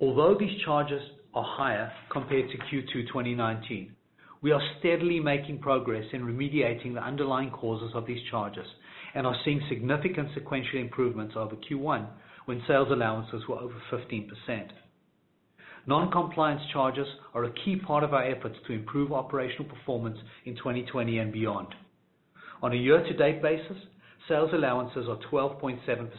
[0.00, 1.02] Although these charges
[1.34, 3.94] are higher compared to Q2 2019,
[4.40, 8.66] we are steadily making progress in remediating the underlying causes of these charges
[9.14, 12.06] and are seeing significant sequential improvements over Q1
[12.44, 14.28] when sales allowances were over 15%.
[15.88, 21.16] Non-compliance charges are a key part of our efforts to improve operational performance in 2020
[21.16, 21.68] and beyond.
[22.60, 23.78] On a year-to-date basis,
[24.28, 26.10] sales allowances are 12.7%,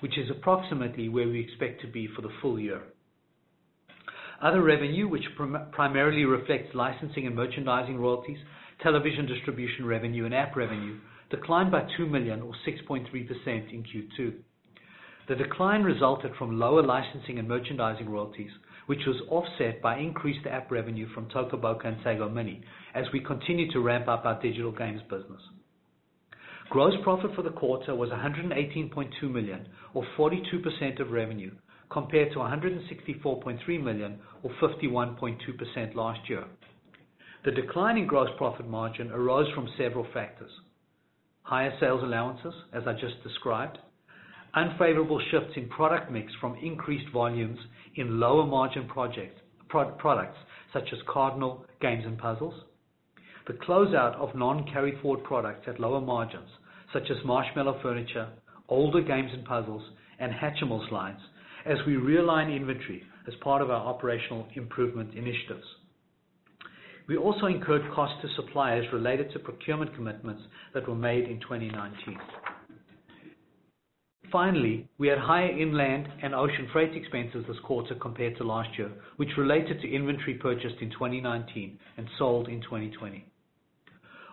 [0.00, 2.84] which is approximately where we expect to be for the full year.
[4.40, 5.24] Other revenue, which
[5.72, 8.38] primarily reflects licensing and merchandising royalties,
[8.82, 13.10] television distribution revenue, and app revenue, declined by 2 million or 6.3%
[13.46, 14.32] in Q2.
[15.28, 18.52] The decline resulted from lower licensing and merchandising royalties,
[18.86, 22.62] which was offset by increased app revenue from Toca Boca and Sago Mini
[22.94, 25.42] as we continue to ramp up our digital games business.
[26.70, 31.52] Gross profit for the quarter was $118.2 million or 42% of revenue,
[31.90, 36.44] compared to $164.3 million or 51.2% last year.
[37.44, 40.50] The decline in gross profit margin arose from several factors.
[41.42, 43.78] Higher sales allowances, as I just described,
[44.56, 47.58] unfavorable shifts in product mix from increased volumes
[47.96, 50.38] in lower margin products
[50.72, 52.54] such as Cardinal Games and Puzzles,
[53.46, 56.48] the closeout of non-carry forward products at lower margins
[56.92, 58.28] such as Marshmallow Furniture,
[58.68, 59.82] older Games and Puzzles,
[60.18, 61.20] and Hatchimals lines
[61.66, 65.66] as we realign inventory as part of our operational improvement initiatives.
[67.08, 70.42] We also incurred costs to suppliers related to procurement commitments
[70.74, 72.18] that were made in 2019.
[74.32, 78.90] Finally, we had higher inland and ocean freight expenses this quarter compared to last year,
[79.16, 83.24] which related to inventory purchased in 2019 and sold in 2020.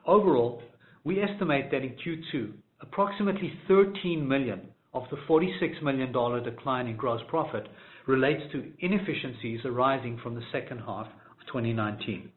[0.05, 0.61] Overall,
[1.03, 4.61] we estimate that in Q2, approximately 13 million
[4.93, 6.11] of the $46 million
[6.43, 7.67] decline in gross profit
[8.07, 12.29] relates to inefficiencies arising from the second half of 2019.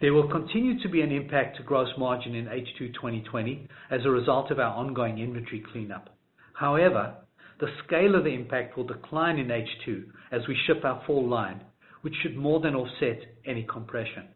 [0.00, 4.10] There will continue to be an impact to gross margin in H2 2020 as a
[4.10, 6.13] result of our ongoing inventory cleanup.
[6.54, 7.14] However,
[7.60, 11.60] the scale of the impact will decline in H2 as we ship our full line,
[12.02, 14.28] which should more than offset any compression.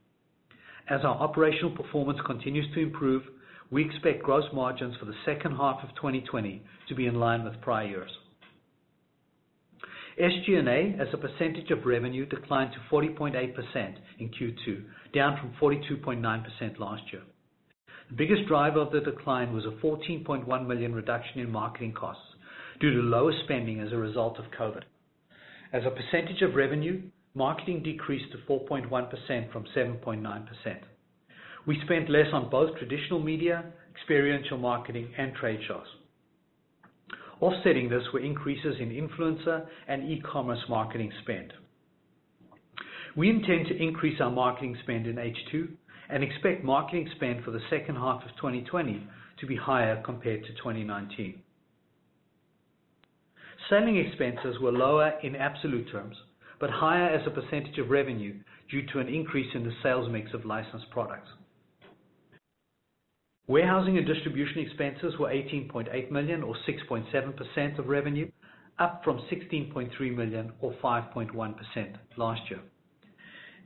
[0.88, 3.22] As our operational performance continues to improve,
[3.70, 7.60] we expect gross margins for the second half of 2020 to be in line with
[7.60, 8.10] prior years.
[10.20, 14.82] SG&A as a percentage of revenue declined to 40.8% in Q2,
[15.14, 17.22] down from 42.9% last year.
[18.10, 22.22] The biggest driver of the decline was a 14.1 million reduction in marketing costs
[22.80, 24.82] due to lower spending as a result of COVID.
[25.72, 27.02] As a percentage of revenue,
[27.34, 30.46] marketing decreased to 4.1% from 7.9%.
[31.66, 35.86] We spent less on both traditional media, experiential marketing, and trade shows.
[37.40, 41.52] Offsetting this were increases in influencer and e-commerce marketing spend.
[43.16, 45.68] We intend to increase our marketing spend in H2
[46.10, 49.06] and expect marketing spend for the second half of 2020
[49.40, 51.40] to be higher compared to 2019.
[53.68, 56.16] Selling expenses were lower in absolute terms,
[56.58, 58.34] but higher as a percentage of revenue
[58.70, 61.28] due to an increase in the sales mix of licensed products.
[63.46, 68.30] Warehousing and distribution expenses were 18.8 million or 6.7% of revenue,
[68.78, 72.60] up from 16.3 million or 5.1% last year.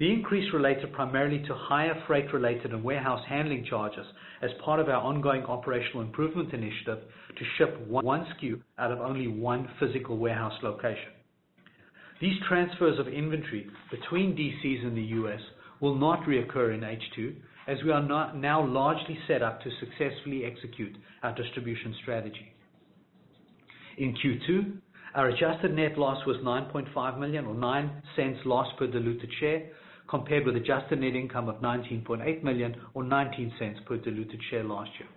[0.03, 4.05] The increase related primarily to higher freight-related and warehouse handling charges
[4.43, 6.99] as part of our ongoing operational improvement initiative
[7.39, 11.13] to ship one SKU out of only one physical warehouse location.
[12.21, 15.41] These transfers of inventory between DCs in the U.S.
[15.79, 17.37] will not reoccur in H2,
[17.69, 18.03] as we are
[18.35, 22.53] now largely set up to successfully execute our distribution strategy.
[23.99, 24.79] In Q2,
[25.15, 29.69] our adjusted net loss was 9.5 million or $0.09 loss per diluted share,
[30.13, 35.09] compared with adjusted net income of 19.8 million or $0.19 per diluted share last year.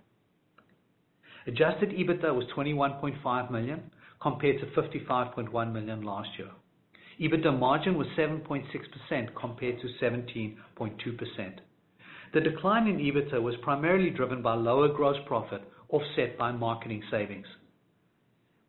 [1.46, 3.90] Adjusted EBITDA was 21.5 million
[4.22, 6.48] compared to 55.1 million last year.
[7.20, 8.64] EBITDA margin was 7.6%
[9.38, 10.56] compared to 17.2%.
[12.32, 17.46] The decline in EBITDA was primarily driven by lower gross profit offset by marketing savings.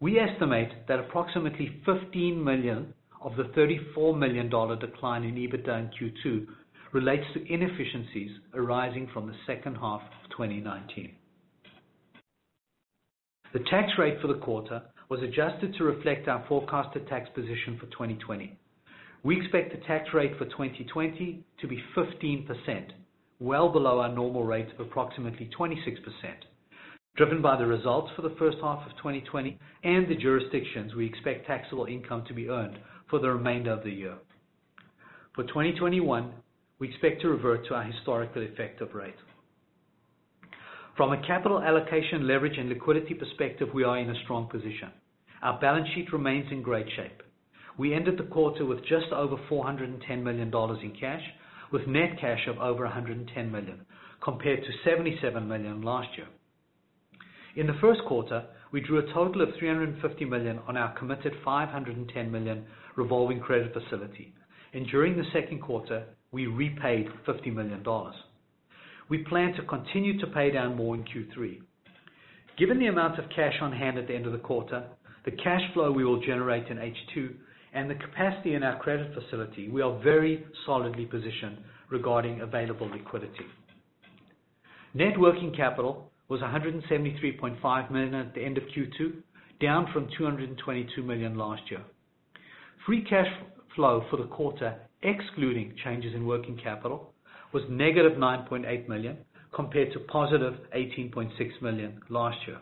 [0.02, 4.50] We estimate that approximately $15 million of the $34 million
[4.80, 5.90] decline in EBITDA in
[6.26, 6.48] Q2
[6.94, 11.14] relates to inefficiencies arising from the second half of 2019.
[13.54, 17.86] The tax rate for the quarter was adjusted to reflect our forecasted tax position for
[17.88, 18.58] 2020.
[19.24, 22.48] We expect the tax rate for 2020 to be 15%,
[23.40, 25.74] well below our normal rate of approximately 26%,
[27.18, 31.48] driven by the results for the first half of 2020 and the jurisdictions we expect
[31.48, 32.78] taxable income to be earned
[33.10, 34.14] for the remainder of the year.
[35.34, 36.32] For 2021,
[36.80, 39.16] we expect to revert to our historical effective rate.
[40.96, 44.90] From a capital allocation leverage and liquidity perspective, we are in a strong position.
[45.42, 47.24] Our balance sheet remains in great shape.
[47.80, 51.22] We ended the quarter with just over $410 million in cash,
[51.72, 53.86] with net cash of over 110 million,
[54.24, 56.28] compared to 77 million last year.
[57.58, 62.32] In the first quarter, we drew a total of 350 million on our committed 510
[62.32, 62.64] million
[62.96, 64.32] revolving credit facility,
[64.76, 67.84] and during the second quarter, we repaid $50 million.
[69.10, 71.58] We plan to continue to pay down more in Q3.
[72.60, 74.84] Given the amount of cash on hand at the end of the quarter,
[75.26, 77.34] the cash flow we will generate in H2,
[77.74, 81.58] and the capacity in our credit facility, we are very solidly positioned
[81.90, 83.48] regarding available liquidity.
[84.94, 89.14] Net working capital was $173.5 million at the end of Q2,
[89.62, 91.82] down from $222 million last year.
[92.86, 93.28] Free cash
[93.76, 97.14] flow for the quarter, excluding changes in working capital,
[97.54, 99.18] was 9.8 million,
[99.54, 102.58] compared to positive $18.6 million last year.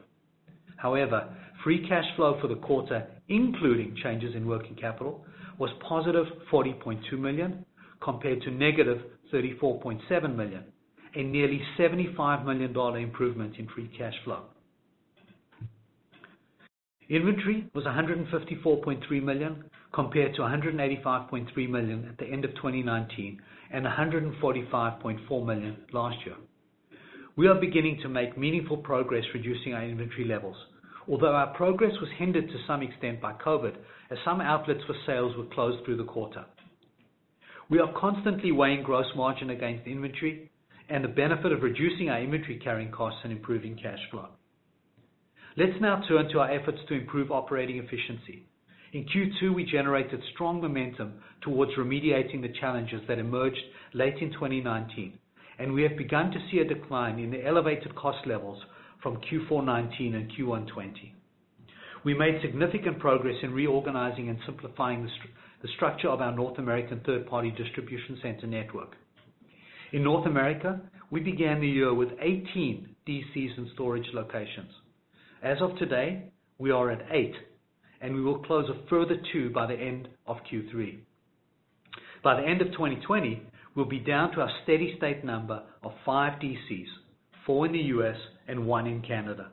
[0.77, 5.25] However, free cash flow for the quarter, including changes in working capital,
[5.57, 7.65] was positive $40.2 million
[8.01, 10.63] compared to $34.7 million,
[11.15, 14.43] a nearly $75 million improvement in free cash flow.
[17.09, 19.63] Inventory was 154.3 million
[19.93, 23.39] compared to 185.3 million at the end of 2019
[23.71, 26.35] and 145.4 million last year.
[27.37, 30.55] We are beginning to make meaningful progress reducing our inventory levels,
[31.07, 33.75] although our progress was hindered to some extent by COVID,
[34.09, 36.45] as some outlets for sales were closed through the quarter.
[37.69, 40.49] We are constantly weighing gross margin against inventory
[40.89, 44.27] and the benefit of reducing our inventory carrying costs and improving cash flow.
[45.57, 48.45] Let's now turn to our efforts to improve operating efficiency.
[48.93, 53.61] In Q2, we generated strong momentum towards remediating the challenges that emerged
[53.93, 55.17] late in 2019,
[55.59, 58.61] and we have begun to see a decline in the elevated cost levels
[59.01, 61.13] from Q4 2019 and Q1 2020.
[62.03, 65.09] We made significant progress in reorganizing and simplifying
[65.61, 68.95] the structure of our North American third-party distribution center network.
[69.95, 74.69] In North America, we began the year with 18 DCs and storage locations.
[75.41, 77.33] As of today, we are at eight,
[78.01, 80.97] and we will close a further two by the end of Q3.
[82.25, 83.41] By the end of 2020,
[83.73, 86.89] we'll be down to our steady state number of five DCs,
[87.45, 88.17] four in the U.S.
[88.49, 89.51] and one in Canada.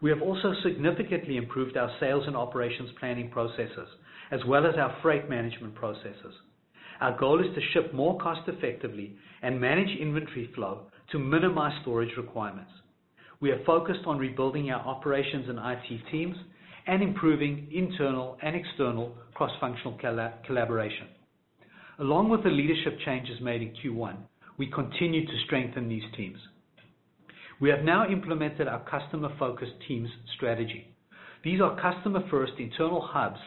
[0.00, 3.88] We have also significantly improved our sales and operations planning processes,
[4.30, 6.32] as well as our freight management processes.
[7.00, 12.16] Our goal is to ship more cost effectively and manage inventory flow to minimize storage
[12.16, 12.70] requirements.
[13.40, 16.36] We are focused on rebuilding our operations and IT teams
[16.86, 19.98] and improving internal and external cross-functional
[20.46, 21.08] collaboration.
[21.98, 24.16] Along with the leadership changes made in Q1,
[24.58, 26.38] we continue to strengthen these teams.
[27.60, 30.94] We have now implemented our customer-focused teams strategy.
[31.44, 33.40] These are customer-first internal hubs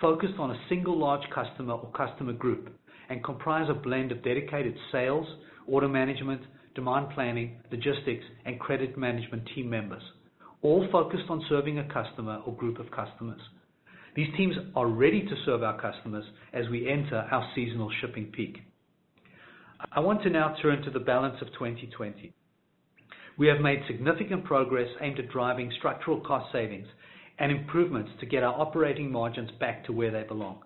[0.00, 2.68] focused on a single large customer or customer group
[3.08, 5.26] and comprise a blend of dedicated sales,
[5.66, 6.42] order management,
[6.74, 10.02] demand planning, logistics, and credit management team members,
[10.62, 13.40] all focused on serving a customer or group of customers.
[14.14, 18.58] These teams are ready to serve our customers as we enter our seasonal shipping peak.
[19.92, 22.32] I want to now turn to the balance of 2020.
[23.38, 26.86] We have made significant progress aimed at driving structural cost savings
[27.38, 30.62] and improvements to get our operating margins back to where they belong.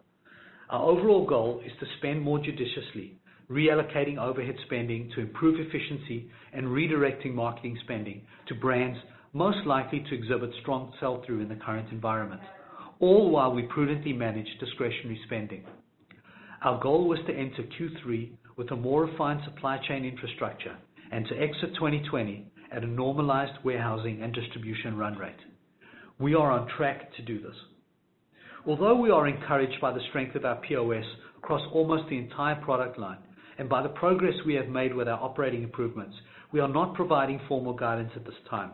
[0.71, 3.19] Our overall goal is to spend more judiciously,
[3.51, 8.97] reallocating overhead spending to improve efficiency and redirecting marketing spending to brands
[9.33, 12.41] most likely to exhibit strong sell-through in the current environment,
[13.01, 15.65] all while we prudently manage discretionary spending.
[16.63, 20.77] Our goal was to enter Q3 with a more refined supply chain infrastructure
[21.11, 25.35] and to exit 2020 at a normalized warehousing and distribution run rate.
[26.21, 27.57] We are on track to do this.
[28.67, 31.05] Although we are encouraged by the strength of our POS
[31.39, 33.19] across almost the entire product line
[33.59, 36.15] and by the progress we have made with our operating improvements,
[36.53, 38.73] we are not providing formal guidance at this time.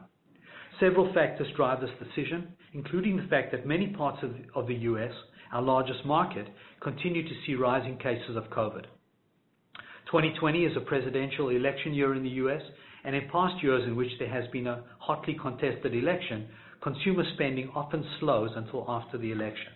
[0.80, 4.18] Several factors drive this decision, including the fact that many parts
[4.54, 5.12] of the U.S.,
[5.52, 6.48] our largest market,
[6.80, 8.84] continue to see rising cases of COVID.
[10.06, 12.62] 2020 is a presidential election year in the U.S.,
[13.04, 16.48] and in past years in which there has been a hotly contested election,
[16.86, 19.72] consumer spending often slows until after the election.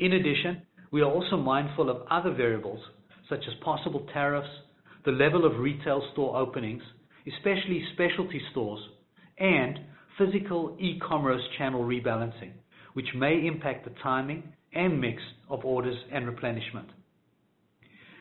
[0.00, 2.80] In addition, we are also mindful of other variables,
[3.28, 4.48] such as possible tariffs,
[5.04, 6.82] the level of retail store openings,
[7.32, 8.80] especially specialty stores,
[9.38, 9.78] and
[10.18, 12.50] physical e-commerce channel rebalancing,
[12.94, 14.42] which may impact the timing
[14.72, 16.88] and mix of orders and replenishment.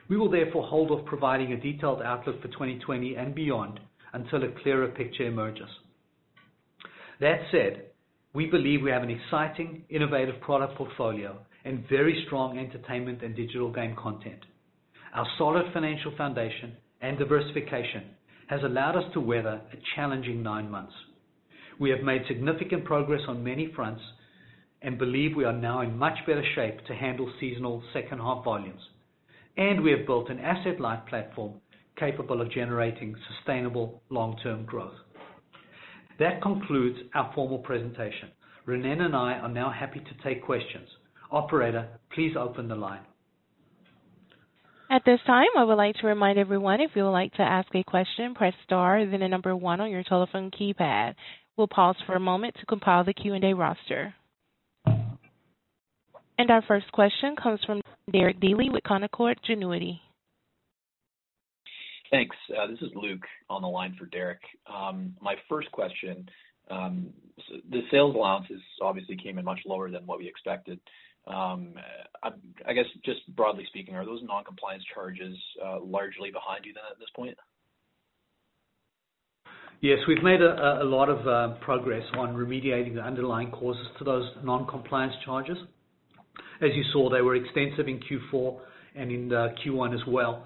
[0.07, 3.79] We will therefore hold off providing a detailed outlook for 2020 and beyond
[4.13, 5.69] until a clearer picture emerges.
[7.21, 7.83] That said,
[8.33, 13.71] we believe we have an exciting, innovative product portfolio and very strong entertainment and digital
[13.71, 14.39] game content.
[15.13, 18.05] Our solid financial foundation and diversification
[18.47, 20.93] has allowed us to weather a challenging nine months.
[21.79, 24.01] We have made significant progress on many fronts
[24.81, 28.81] and believe we are now in much better shape to handle seasonal second half volumes.
[29.57, 31.61] And we have built an asset-light platform
[31.97, 34.95] capable of generating sustainable long-term growth.
[36.21, 38.29] That concludes our formal presentation.
[38.67, 40.87] Ronnen and I are now happy to take questions.
[41.31, 43.01] Operator, please open the line.
[44.91, 47.73] At this time, I would like to remind everyone, if you would like to ask
[47.73, 51.15] a question, press star, then the number one on your telephone keypad.
[51.57, 54.13] We'll pause for a moment to compile the Q&A roster.
[54.85, 57.81] And our first question comes from
[58.13, 60.01] Derek Dley with Canaccord Genuity.
[62.11, 62.35] Thanks.
[62.49, 64.41] Uh, this is Luke on the line for Derek.
[64.67, 66.29] Um, my first question,
[66.69, 67.13] um,
[67.69, 70.79] The sales allowances obviously came in much lower than what we expected.
[71.25, 71.75] Um,
[72.23, 76.99] I guess just broadly speaking, are those non-compliance charges uh, largely behind you then at
[76.99, 77.37] this point?
[79.81, 84.29] Yes, we've made a lot of uh, progress on remediating the underlying causes to those
[84.43, 85.57] non-compliance charges.
[86.61, 88.59] As you saw, they were extensive in Q4
[88.95, 90.45] and in Q1 as well.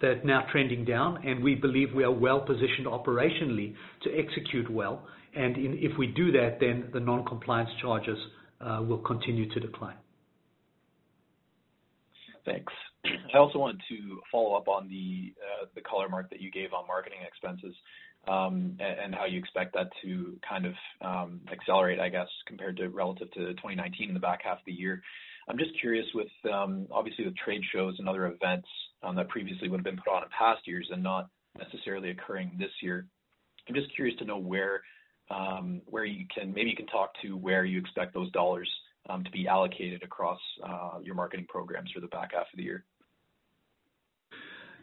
[0.00, 3.74] They're now trending down, and we believe we are well-positioned operationally
[4.04, 5.06] to execute well.
[5.34, 8.18] And if we do that, then the non-compliance charges
[8.60, 9.96] uh, will continue to decline.
[12.44, 12.72] Thanks.
[13.04, 15.32] I also wanted to follow up on the
[15.62, 17.74] uh, color, Mark, that you gave on marketing expenses,
[18.26, 22.88] um, and how you expect that to kind of um, accelerate, I guess, compared to
[22.88, 25.02] relative to 2019 in the back half of the year.
[25.48, 28.68] I'm just curious with, um, obviously, the trade shows and other events
[29.02, 31.28] that previously would have been put on in past years and not
[31.58, 33.06] necessarily occurring this year.
[33.68, 34.82] I'm just curious to know where
[35.30, 38.68] um, where you can maybe you can talk to where you expect those dollars
[39.10, 42.62] um, to be allocated across uh, your marketing programs for the back half of the
[42.62, 42.84] year.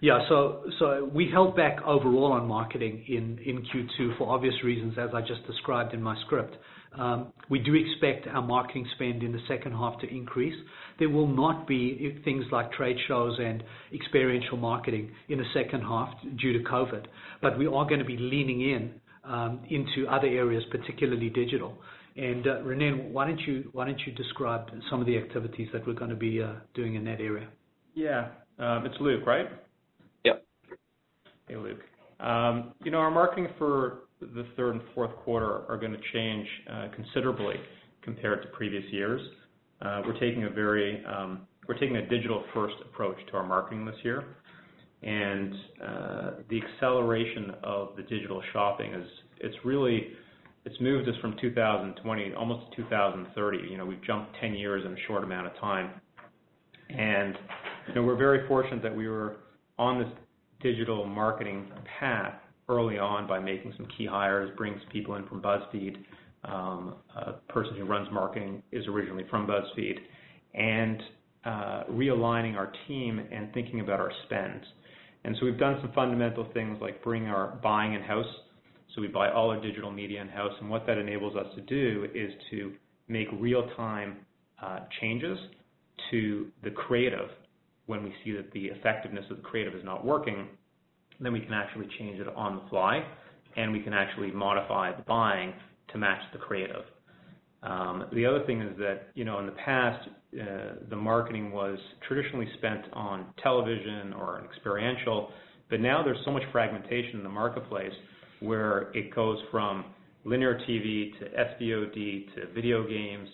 [0.01, 0.20] Yeah.
[0.30, 5.09] So so we held back overall on marketing in in Q2 for obvious reasons, as
[5.13, 6.55] I just described in my script.
[6.97, 10.55] Um, we do expect our marketing spend in the second half to increase.
[10.99, 16.13] There will not be things like trade shows and experiential marketing in the second half
[16.39, 17.05] due to COVID.
[17.41, 18.93] But we are going to be leaning in
[19.23, 21.77] um, into other areas, particularly digital.
[22.17, 25.93] Uh, Ronnen, why don't you why don't you describe some of the activities that we're
[25.93, 27.49] going to be uh, doing in that area?
[27.93, 28.29] Yeah.
[28.57, 29.47] Um, it's Luke, right?
[30.23, 30.45] Yep.
[31.49, 31.79] Hey, Luke.
[32.93, 37.55] Our marketing for the third and fourth quarter are going to change uh, considerably
[38.01, 39.22] compared to previous years.
[39.82, 43.95] Uh, we're taking a very um we're taking a digital-first approach to our marketing this
[44.03, 44.24] year.
[45.01, 45.53] And
[45.84, 49.07] uh, the acceleration of the digital shopping, is
[49.39, 50.09] it's really
[50.63, 53.70] it's moved us from 2020 almost to 2030.
[53.70, 55.89] You know, We've jumped 10 years in a short amount of time.
[56.89, 57.36] And
[57.88, 59.38] you know we're very fortunate that we were
[59.78, 60.11] on this
[60.61, 62.36] digital marketing path
[62.68, 65.97] early on by making some key hires, bringing some people in from BuzzFeed.
[66.43, 69.97] A person who runs marketing is originally from BuzzFeed.
[70.53, 71.01] And
[71.45, 74.61] uh, realigning our team and thinking about our spend.
[75.24, 78.26] And so we've done some fundamental things like bring our buying in-house.
[78.95, 82.07] So we buy all our digital media in-house, and what that enables us to do
[82.16, 82.74] is to
[83.07, 84.18] make real-time
[84.99, 85.38] changes
[86.09, 87.30] to the creative.
[87.86, 90.47] When we see that the effectiveness of the creative is not working,
[91.20, 93.05] then we can actually change it on the fly,
[93.55, 95.53] and we can actually modify the buying
[95.91, 96.84] to match the creative.
[97.63, 100.07] Um, the other thing is that, you know, in the past,
[100.39, 105.32] uh, the marketing was traditionally spent on television or experiential,
[105.70, 107.93] but now there's so much fragmentation in the marketplace
[108.39, 109.86] where it goes from
[110.26, 113.30] linear TV to SVOD to video games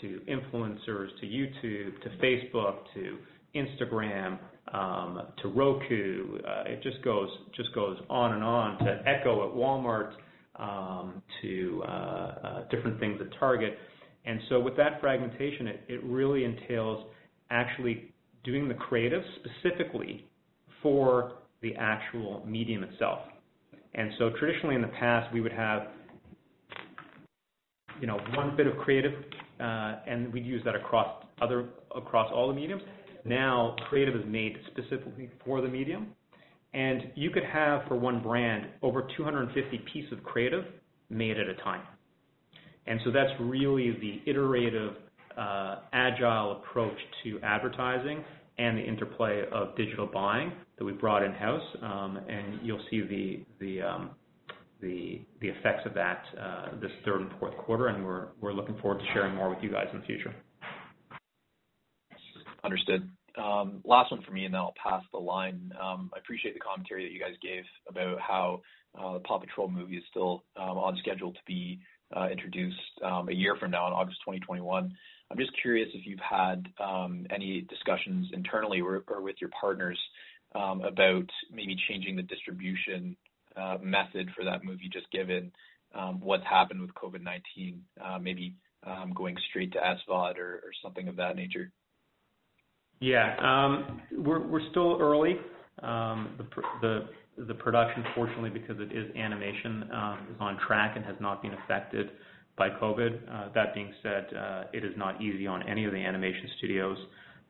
[0.00, 3.18] to influencers to YouTube to Facebook to
[3.54, 4.38] Instagram
[4.72, 6.38] Um, to Roku.
[6.38, 10.12] Uh, it just goes just goes on and on to Echo at Walmart
[10.56, 13.76] um, to uh, uh, different things at Target.
[14.24, 17.04] And so with that fragmentation, it it really entails
[17.50, 20.26] actually doing the creative specifically
[20.82, 23.18] for the actual medium itself.
[23.94, 25.88] And so traditionally in the past, we would have
[28.00, 29.12] you know one bit of creative,
[29.60, 32.82] and we'd use that across other across all the mediums.
[33.24, 36.08] Now, creative is made specifically for the medium,
[36.74, 40.64] and you could have, for one brand, over 250 pieces of creative
[41.08, 41.82] made at a time.
[42.86, 44.94] And so that's really the iterative,
[45.38, 48.24] uh, agile approach to advertising
[48.58, 51.62] and the interplay of digital buying that we've brought in-house.
[51.82, 54.10] Um, and you'll see the the um,
[54.80, 59.00] the effects of that uh, this third and fourth quarter, and we're, we're looking forward
[59.00, 60.34] to sharing more with you guys in the future.
[62.64, 63.08] Understood.
[63.36, 65.72] Um, last one for me, and then I'll pass the line.
[65.80, 68.62] Um, I appreciate the commentary that you guys gave about how
[68.94, 71.80] the PAW Patrol movie is still um, on schedule to be
[72.16, 74.92] uh, introduced a year from now in August 2021.
[75.30, 76.66] I'm just curious if you've had
[77.30, 79.98] any discussions internally or with your partners
[80.54, 83.16] about maybe changing the distribution
[83.56, 85.50] uh, method for that movie, just given
[86.20, 87.78] what's happened with COVID-19,
[88.22, 88.54] maybe
[89.14, 91.72] going straight to SVOD or something of that nature.
[93.04, 93.36] Yeah.
[93.40, 95.36] Um, we're still early.
[95.82, 96.38] Um,
[96.82, 101.54] the production, fortunately, because it is animation, um, is on track and has not been
[101.64, 102.10] affected
[102.56, 103.18] by COVID.
[103.28, 106.98] Uh, that being said, uh, it is not easy on any of the animation studios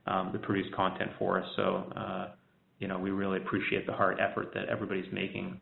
[0.07, 1.48] that produce content for us.
[1.57, 2.28] So uh
[2.78, 5.61] you know, we really appreciate the hard effort that everybody's making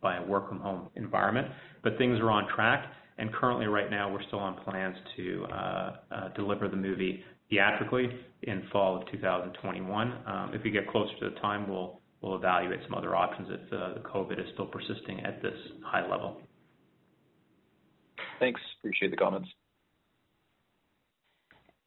[0.00, 1.48] by a work from home environment.
[1.82, 2.86] But things are on track,
[3.18, 7.22] and currently right now, we're still on plans to uh, deliver the movie
[7.52, 8.08] theatrically
[8.42, 10.12] in fall of 2021.
[10.26, 13.72] Um, if we get closer to the time, we'll we'll evaluate some other options if
[13.72, 16.40] uh, the COVID is still persisting at this high level.
[18.40, 18.60] Thanks.
[18.80, 19.48] Appreciate the comments.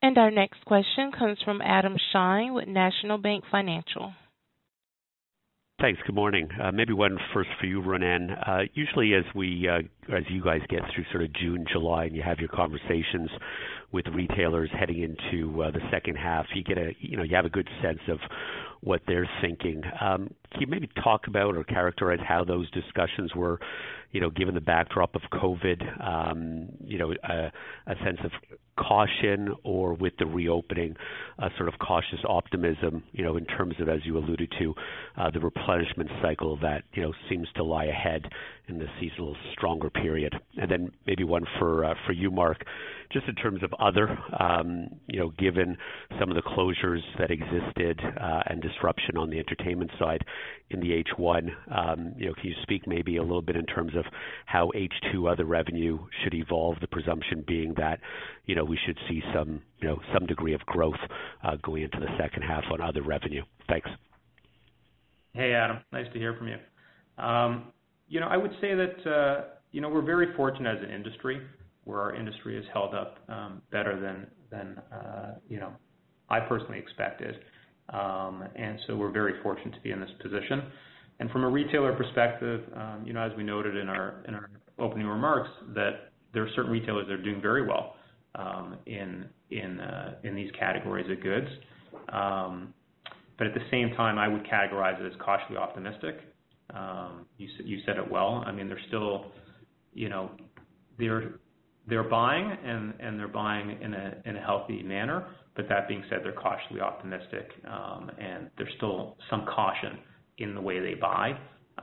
[0.02, 4.14] And our next question comes from Adam Shine with National Bank Financial.
[5.82, 6.00] Thanks.
[6.06, 6.48] Good morning.
[6.64, 8.32] Uh, maybe one first for you, Ronnen.
[8.48, 9.80] Uh, usually as we, uh,
[10.16, 13.30] as you guys get through sort of June, July, and you have your conversations
[13.92, 17.50] with retailers heading into the second half, you get a, you know, you have a
[17.50, 18.20] good sense of
[18.86, 19.84] what they're thinking.
[20.00, 23.60] Um, can you maybe talk about or characterize how those discussions were,
[24.12, 28.32] you know, given the backdrop of COVID, um, you know, a sense of
[28.78, 30.96] caution or with the reopening,
[31.40, 34.74] a sort of cautious optimism, you know, in terms of, as you alluded to,
[35.18, 38.30] uh, the replenishment cycle that you know, seems to lie ahead
[38.68, 40.36] in the seasonal stronger period?
[40.58, 42.66] And then maybe one for uh, you, Mark,
[43.12, 45.78] just in terms of other, um, you know, given
[46.20, 50.24] some of the closures that existed, uh, and disruption on the entertainment side
[50.70, 53.96] in the H1, um, you know, can you speak maybe a little bit in terms
[53.96, 54.06] of
[54.46, 58.00] how H2 other revenue should evolve, the presumption being that
[58.46, 60.94] you know, we should see some you know, some degree of growth
[61.44, 63.44] uh, going into the second half on other revenue?
[63.68, 63.90] Thanks.
[65.34, 65.78] Hey, Adam.
[65.92, 66.58] Nice to hear from you.
[67.24, 67.72] Um,
[68.08, 71.42] you know, I would say that uh, you know, we're very fortunate as an industry,
[71.86, 74.28] where our industry has held up um, better than
[74.92, 75.72] uh, you know,
[76.30, 77.36] I personally expected.
[77.94, 80.64] Um and so we're very fortunate to be in this position.
[81.20, 84.24] And from a retailer perspective, um, you know, as we noted in our
[84.80, 87.96] opening remarks, that there are certain retailers that are doing very well
[88.36, 91.48] um, uh, in these categories of goods.
[92.10, 92.74] Um
[93.38, 96.16] but at the same time, I would categorize it as cautiously optimistic.
[97.38, 98.44] You said it well.
[101.88, 105.28] They're buying, and they're buying in a healthy manner.
[105.56, 110.00] But that being said, they're cautiously optimistic, um, and there's still some caution
[110.38, 111.38] in the way they buy,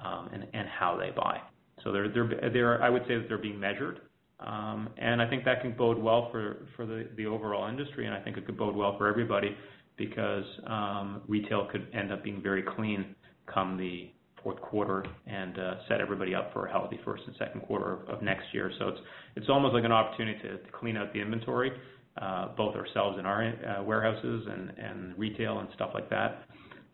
[0.05, 1.41] um, and how they buy.
[1.83, 4.01] So I would say that they're being measured.
[4.41, 8.37] Um and I think that can bode well for the overall industry, and I think
[8.37, 9.57] it could bode well for everybody
[9.97, 13.15] because um, retail could end up being very clean
[13.53, 14.11] come the
[14.43, 18.23] fourth quarter and uh, set everybody up for a healthy first and second quarter of
[18.23, 18.71] next year.
[18.79, 19.01] So it's
[19.37, 21.73] it's almost like an opportunity to clean out the inventory,
[22.21, 26.45] uh, both ourselves and our uh, warehouses and retail and stuff like that.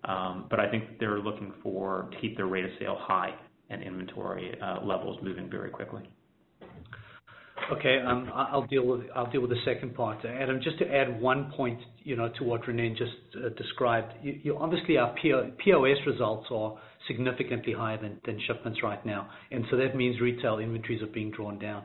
[0.04, 3.34] Um but I think they're looking to keep their rate of sale high
[3.70, 6.08] and inventory levels moving very quickly.
[7.72, 7.98] Okay.
[7.98, 10.24] Um, I'll deal with the second part.
[10.24, 11.78] Adam, just to add one point
[12.08, 13.12] you know, to what Ronnen just
[13.58, 14.14] described.
[14.22, 16.78] You obviously, our POS results are
[17.08, 19.28] significantly higher than shipments right now.
[19.50, 21.82] And so that means retail inventories are being drawn down.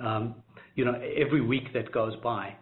[0.00, 0.34] Um
[0.74, 0.94] you know
[1.24, 2.56] every week that goes by,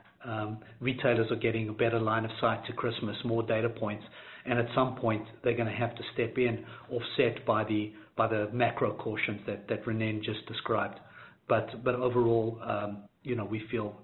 [0.80, 4.04] retailers are getting a better line of sight to Christmas, more data points,
[4.46, 8.26] and at some point, they're going to have to step in, offset by the by
[8.26, 10.98] the macro cautions that Ronnen just described.
[11.48, 13.94] But but overall, um you know we feel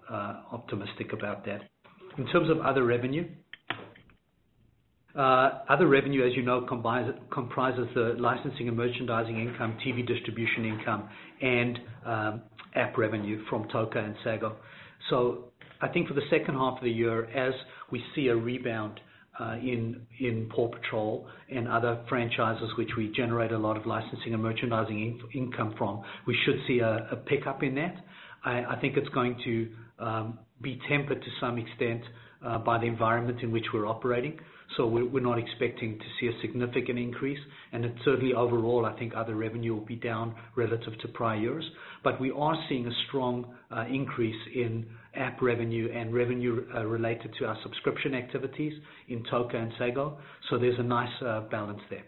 [0.52, 1.62] optimistic about that.
[2.18, 3.26] In terms of other revenue,
[5.16, 11.08] Uh, other revenue, as you know, comprises the licensing and merchandising income, TV distribution income,
[11.40, 12.42] and um,
[12.74, 14.56] app revenue from Toca and Sago.
[15.08, 17.54] So I think for the second half of the year, as
[17.90, 19.00] we see a rebound
[19.38, 24.32] uh in in PAW Patrol and other franchises which we generate a lot of licensing
[24.32, 27.96] and merchandising income from, we should see a pickup in that.
[28.44, 32.02] I think it's going to um, be tempered to some extent
[32.44, 34.38] uh, by the environment in which we're operating.
[34.76, 37.38] So we're not expecting to see a significant increase.
[37.72, 41.64] And it's certainly overall, I think other revenue will be down relative to prior years.
[42.04, 47.34] But we are seeing a strong uh, increase in app revenue and revenue uh, related
[47.38, 48.72] to our subscription activities
[49.08, 50.18] in Toca and Sago.
[50.50, 52.04] So there's a nice uh, balance there.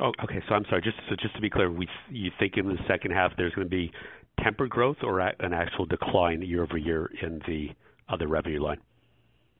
[0.00, 0.42] Oh, okay.
[0.48, 1.72] So I'm sorry, just to be clear,
[2.10, 3.92] you think in the second half there's going to be
[4.42, 7.68] tempered growth or an actual decline year-over-year in the
[8.08, 8.80] other revenue line?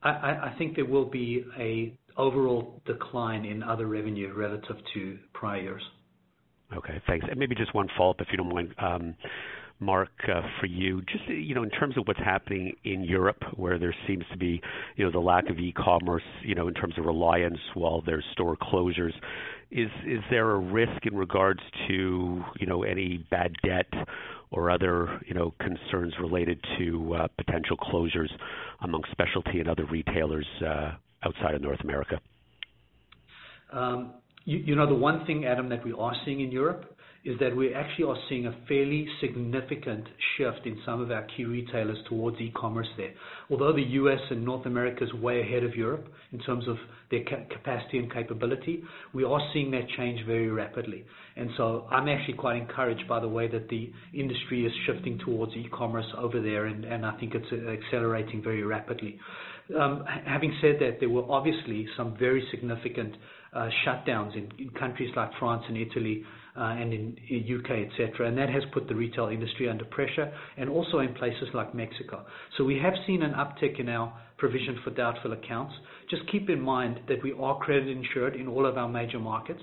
[0.09, 5.81] I think there will be an overall decline in other revenue relative to prior years.
[6.75, 7.25] Okay, thanks.
[7.29, 9.15] And maybe just one follow-up, if you don't mind, um,
[9.79, 11.01] Mark, uh, for you.
[11.01, 14.61] Just you know, in terms of what's happening in Europe, where there seems to be
[14.95, 18.55] you know, the lack of e-commerce, you know, in terms of reliance while there's store
[18.55, 19.13] closures,
[19.71, 19.89] is
[20.29, 23.87] there a risk in regards to you know, any bad debt
[24.51, 28.29] or other you know, concerns related to uh, potential closures
[28.81, 30.91] among specialty and other retailers uh,
[31.23, 32.19] outside of North America?
[33.71, 34.13] Um,
[34.45, 36.94] you know, the one thing, Adam, that we are seeing in Europe
[37.25, 40.05] is that we actually are seeing a fairly significant
[40.37, 43.11] shift in some of our key retailers towards e-commerce there.
[43.49, 44.19] Although the U.S.
[44.29, 46.77] and North America is way ahead of Europe in terms of
[47.09, 51.03] their capacity and capability, we are seeing that change very rapidly.
[51.35, 55.53] And so I'm actually quite encouraged by the way that the industry is shifting towards
[55.53, 59.19] e-commerce over there, and I think it's uh, accelerating very rapidly.
[59.79, 63.15] Um, having said that, there were obviously some very significant
[63.51, 66.23] uh, shutdowns in countries like France and Italy,
[66.55, 70.69] and in U.K., et cetera, and that has put the retail industry under pressure, and
[70.69, 72.25] also in places like Mexico.
[72.57, 75.73] So we have seen an uptick in our provision for doubtful accounts.
[76.09, 79.61] Just keep in mind that we are credit insured in all of our major markets.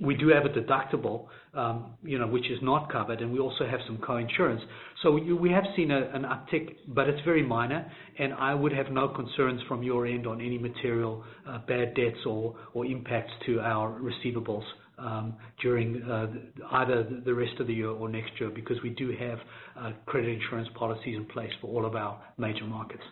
[0.00, 3.66] We do have a deductible, um, you know, which is not covered, and we also
[3.66, 4.62] have some co-insurance.
[5.02, 9.08] So we have seen an uptick, but it's very minor, and I would have no
[9.08, 11.24] concerns from your end on any material
[11.66, 14.62] bad debts or or impacts to our receivables
[15.00, 16.26] Um, during uh,
[16.72, 19.38] either the rest of the year or next year, because we do have
[19.78, 23.02] uh, credit insurance policies in place for all of our major markets.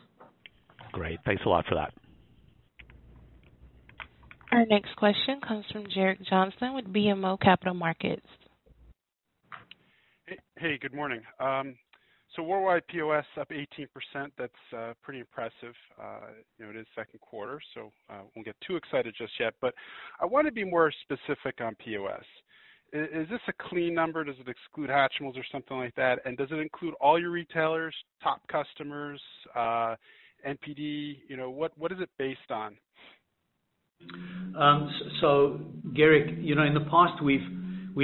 [0.92, 1.18] Great.
[1.24, 1.94] Thanks a lot for that.
[4.52, 8.26] Our next question comes from Gerrick Johnson with BMO Capital Markets.
[10.56, 11.20] Hey, good morning.
[11.40, 11.74] Um,
[12.38, 15.74] So worldwide POS up 18%, that's pretty impressive.
[16.00, 19.54] Uh, you know, it is second quarter, so I won't get too excited just yet,
[19.60, 19.74] but
[20.20, 22.22] I want to be more specific on POS.
[22.92, 24.22] Is this a clean number?
[24.22, 26.20] Does it exclude Hatchimals or something like that?
[26.24, 29.20] And does it include all your retailers, top customers,
[29.56, 29.96] uh,
[30.46, 31.16] NPD?
[31.28, 32.76] You know, what what is it based on?
[35.20, 35.60] So,
[35.92, 37.42] Gerrick, you know, in the past, we've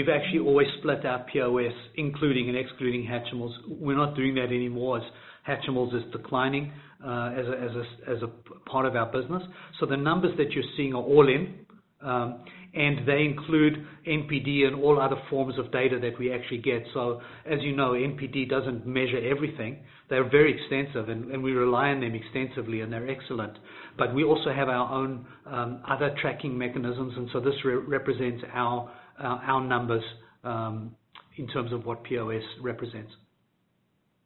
[0.08, 3.52] actually always split our POS, including and excluding Hatchimals.
[3.68, 5.04] We're not doing that anymore as
[5.46, 6.72] Hatchimals is declining
[7.04, 9.42] uh, as a part of our business.
[9.78, 11.54] So the numbers that you're seeing are all in,
[12.00, 16.82] um, and they include NPD and all other forms of data that we actually get.
[16.92, 19.78] So as you know, NPD doesn't measure everything.
[20.10, 23.56] They're very extensive, and we rely on them extensively, and they're excellent.
[23.96, 28.90] But we also have our own um, other tracking mechanisms, and so this represents our
[29.18, 30.04] Uh, numbers
[30.42, 30.94] um,
[31.36, 33.12] in terms of what POS represents.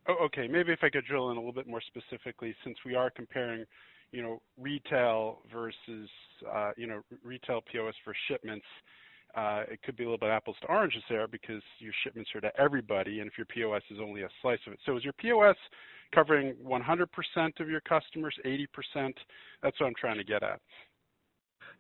[0.08, 0.48] Oh, okay.
[0.48, 3.66] Maybe if I could drill in a little bit more specifically, since we are comparing
[4.12, 6.08] you know, retail versus
[6.50, 8.64] uh you know retail POS for shipments,
[9.34, 12.40] uh, it could be a little bit apples to oranges there because your shipments are
[12.40, 14.96] to everybody, and if your POS is only a slice of it.
[14.96, 15.56] Is your POS
[16.14, 19.12] covering 100% of your customers, 80%?
[19.62, 20.58] That's what I'm trying to get at.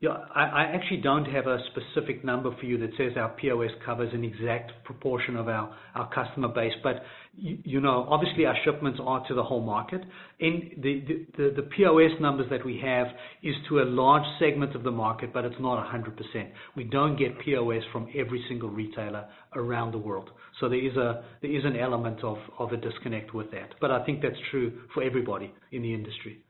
[0.00, 0.10] Yeah.
[0.32, 4.22] I actually don't have a specific number for you that says our POS covers an
[4.22, 5.74] exact proportion of our
[6.14, 6.72] customer base.
[6.84, 7.02] But
[7.36, 10.02] y you know, obviously our shipments are to the whole market.
[10.38, 13.08] The POS numbers that we have
[13.42, 16.50] is to a large segment of the market, but it's not 100%.
[16.76, 19.26] We don't get POS from every single retailer
[19.56, 20.30] around the world.
[20.60, 22.38] So there is a there is an element of
[22.72, 23.74] a disconnect with that.
[23.80, 26.44] But I think that's true for everybody in the industry.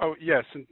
[0.00, 0.44] Oh, yes.
[0.54, 0.66] And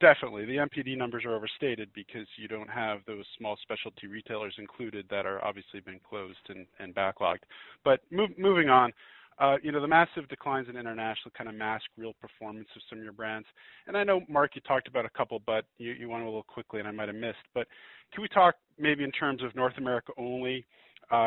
[0.00, 0.44] definitely.
[0.44, 5.24] The NPD numbers are overstated because you don't have those small specialty retailers included that
[5.24, 7.44] are obviously been closed and and backlogged.
[7.84, 8.92] But moving on.
[9.38, 12.96] Uh, you know, the massive declines in international kind of mask real performance of some
[12.96, 13.46] of your brands.
[13.86, 16.42] And I know, Mark, you talked about a couple, but you you went a little
[16.42, 17.44] quickly and I might have missed.
[17.52, 17.66] But
[18.14, 20.64] can we talk maybe in terms of North America only,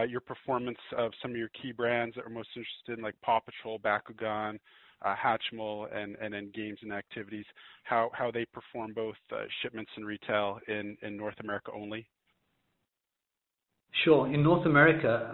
[0.07, 3.39] your performance of some of your key brands that we're most interested in, like PAW
[3.41, 4.57] Patrol, Bakugan,
[5.03, 7.45] Hatchimal, and then games and activities,
[7.83, 9.15] how how they perform both
[9.61, 12.07] shipments and retail in in North America only?
[14.03, 14.31] Sure.
[14.31, 15.31] In North America,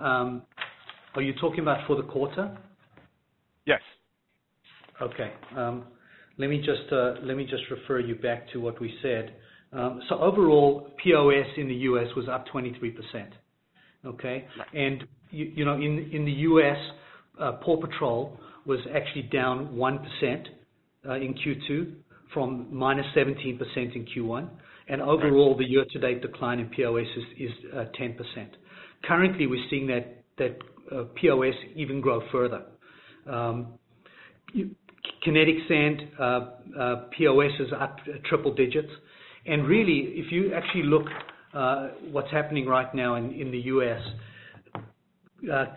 [1.16, 2.58] are you talking about for the quarter?
[3.66, 3.82] Yes.
[5.02, 5.34] Okay.
[5.56, 5.86] Um
[6.38, 9.36] let me just uh let me just refer you back to what we said.
[9.74, 12.08] Um so overall, POS in the U.S.
[12.16, 12.94] was up 23%.
[14.06, 14.46] Okay?
[14.74, 16.78] And you know in in the U.S.,
[17.38, 20.48] PAW Patrol was actually down 1%
[21.08, 21.94] uh, in Q2
[22.34, 24.50] from -17% in Q1.
[24.88, 27.08] And overall, the year-to-date decline in POS
[27.38, 28.20] is 10%.
[28.20, 28.56] Uh,
[29.04, 30.58] Currently, we're seeing that that
[30.92, 32.64] uh, POS even grow further.
[33.26, 33.74] Um,
[35.24, 36.02] Kinetic Sand
[37.18, 38.92] POS is up triple digits.
[39.46, 41.06] And really, if you actually look
[42.12, 44.02] what's happening right now in the U.S.,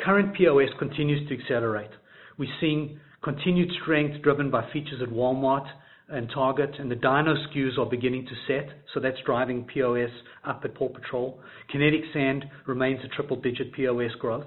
[0.05, 1.91] current POS continues to accelerate.
[2.39, 5.67] We're seeing continued strength driven by features at Walmart
[6.09, 10.11] and Target, and the Dino SKUs are beginning to set, so that's driving POS
[10.45, 11.41] up at PAW Patrol.
[11.71, 14.47] Kinetic Sand remains a triple-digit POS growth.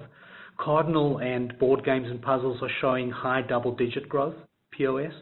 [0.58, 4.34] Cardinal and board games and puzzles are showing high double-digit growth
[4.72, 5.12] POS.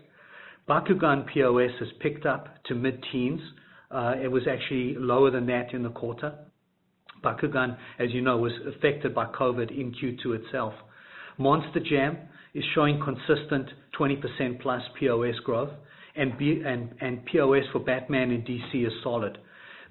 [0.66, 3.40] Bakugan POS has picked up to mid-teens
[3.90, 6.32] uh, it was actually lower than that in the quarter.
[7.24, 10.72] Bakugan, as you know, was affected by COVID in Q2 itself.
[11.38, 12.16] Monster Jam
[12.54, 15.70] is showing consistent 20% plus POS growth,
[16.16, 16.32] and
[17.26, 19.38] POS for Batman and DC is solid.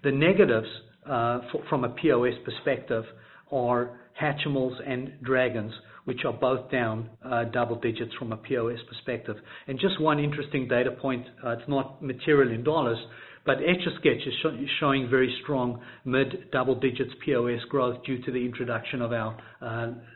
[0.03, 0.67] The negatives
[1.09, 1.39] uh,
[1.69, 3.03] from a POS perspective
[3.51, 5.73] are Hatchimals and Dragons,
[6.05, 9.37] which are both down uh, double digits from a POS perspective.
[9.67, 12.97] And just one interesting data point, uh, it's not material in dollars,
[13.45, 19.13] but Etch-a-Sketch is showing very strong mid-double digits POS growth due to the introduction of
[19.13, 19.37] our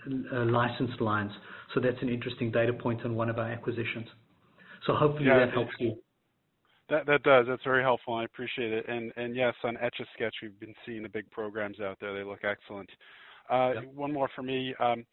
[0.05, 1.31] licensed lines.
[1.73, 4.07] So that's an interesting data point on one of our acquisitions.
[4.85, 5.95] So hopefully that helps you.
[6.89, 7.45] That does.
[7.47, 8.85] That's very helpful, and I appreciate it.
[8.87, 12.13] And and yes, on Etch-a-Sketch, we've been seeing the big programs out there.
[12.13, 12.89] They look excellent.
[13.49, 13.81] Uh, yeah.
[13.93, 14.75] One more from me.
[14.79, 15.05] Um,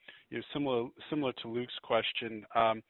[0.53, 2.45] similar to Luke's question.
[2.55, 2.83] Um,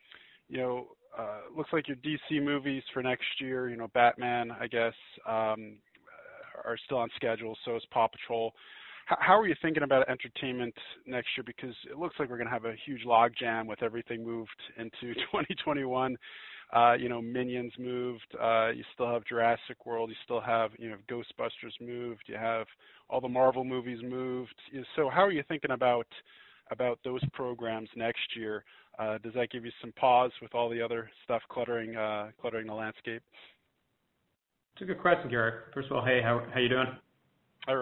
[1.18, 4.94] uh, looks like your DC movies for next year, Batman, I guess,
[5.26, 5.78] um,
[6.64, 8.52] are still on schedule, so is PAW Patrol.
[9.06, 10.74] How are you thinking about entertainment
[11.06, 11.44] next year?
[11.44, 14.50] Because it looks like we're going to have a huge log jam with everything moved
[14.76, 16.16] into 2021.
[16.72, 18.26] Uh, you know, Minions moved.
[18.40, 20.10] Uh, you still have Jurassic World.
[20.10, 22.22] You still have you know, Ghostbusters moved.
[22.26, 22.66] You have
[23.08, 24.54] all the Marvel movies moved.
[24.94, 26.06] So how are you thinking about
[27.04, 28.64] those programs next year?
[28.98, 33.22] Uh, does that give you some pause with all the other stuff cluttering the landscape?
[34.74, 35.74] It's a good question, Gerrick.
[35.74, 36.86] First of all, hey, how are you doing?
[37.66, 37.72] Hi,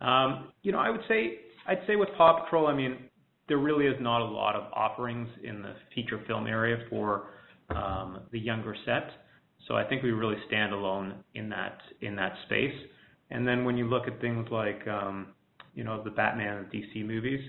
[0.00, 0.74] Um, Ronnen.
[0.76, 2.96] I'd say I'd say with PAW Patrol, I mean,
[3.48, 7.28] there really is not a lot of offerings in the feature film area for
[7.70, 9.10] um, the younger set.
[9.68, 12.74] So I think we really stand alone in that in that space.
[13.30, 15.28] And then when you look at things like um,
[15.74, 17.40] you know, the Batman and DC movies,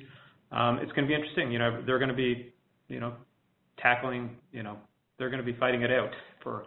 [0.52, 1.52] it's going to be interesting.
[1.52, 2.54] You know, they're gonna be,
[2.88, 3.14] you know,
[3.82, 4.78] tackling, you know,
[5.18, 6.12] they're going to be fighting it out
[6.44, 6.66] for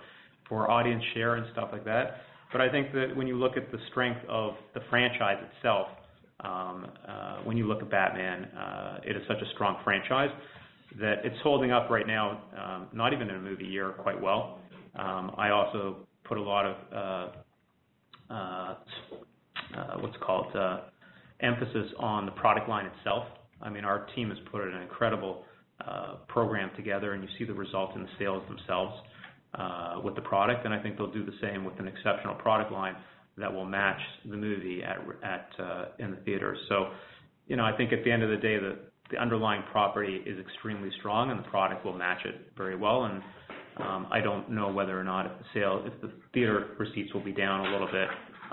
[0.48, 2.18] for audience share and stuff like that.
[2.60, 5.88] I think that when you look at the strength of the franchise itself,
[6.40, 10.30] um, uh, when you look at Batman, uh, it is such a strong franchise
[11.00, 14.60] that it's holding up right now, um, not even in a movie year, quite well.
[14.96, 16.76] Um, I also put a lot of,
[18.30, 18.74] uh,
[20.00, 20.46] what's it called,
[21.40, 23.24] emphasis on the product line itself.
[23.62, 25.44] I mean, our team has put an incredible
[26.28, 28.94] program together, and you see the results in the sales themselves
[29.56, 32.72] Uh, with the product, and I think they'll do the same with an exceptional product
[32.72, 32.96] line
[33.38, 36.58] that will match the movie at uh, in the theaters.
[36.68, 36.88] So,
[37.46, 40.90] you know, I think at the end of the day, the underlying property is extremely
[40.98, 43.04] strong, and the product will match it very well.
[43.04, 43.22] And
[43.76, 47.32] um I don't know whether or not if the sale if theater receipts will be
[47.32, 48.08] down a little bit,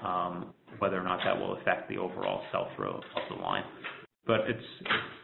[0.06, 3.64] um, whether or not that will affect the overall sell-through of the line.
[4.26, 4.68] But it's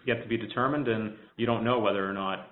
[0.06, 2.48] yet to be determined, and you don't know whether or not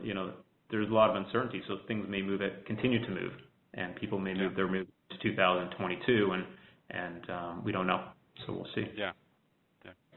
[0.71, 3.31] there's a lot of uncertainty, so things may move it continue to move,
[3.73, 6.45] and people may move their move to 2022, and
[6.91, 8.03] and um, we don't know.
[8.45, 8.85] So we'll see.
[8.95, 9.11] Yeah.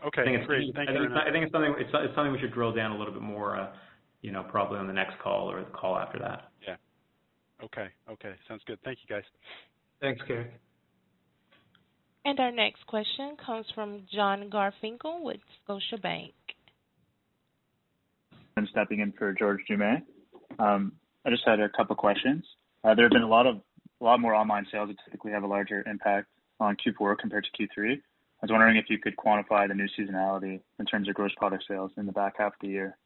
[0.07, 0.75] Okay, great.
[0.75, 1.09] Thank you.
[1.15, 3.71] I think it's something It's something we should drill down a little bit more uh,
[4.23, 6.51] You know, probably on the next call or the call after that.
[6.67, 6.77] Yeah.
[7.65, 7.89] Okay.
[8.11, 8.35] Okay.
[8.47, 8.79] Sounds good.
[8.85, 9.25] Thank you, guys.
[10.01, 10.53] Thanks, Gerrick.
[12.39, 16.33] Our next question comes from John Garfinkel with Scotiabank.
[18.57, 19.61] I'm stepping in for George
[20.59, 20.91] Doumet.
[21.27, 22.45] I just had a couple questions.
[22.85, 23.61] Uh, There have been a lot of
[24.01, 26.29] a lot more online sales that typically have a larger impact
[26.61, 27.95] on Q4 compared to Q3.
[27.95, 27.99] I
[28.43, 31.91] was wondering if you could quantify the new seasonality in terms of gross product sales
[31.97, 32.97] in the back half of the year.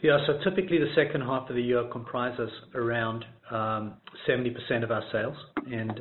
[0.00, 0.18] Yeah.
[0.26, 3.94] So typically, the second half of the year comprises around um,
[4.28, 5.36] 70% of our sales,
[5.66, 6.00] and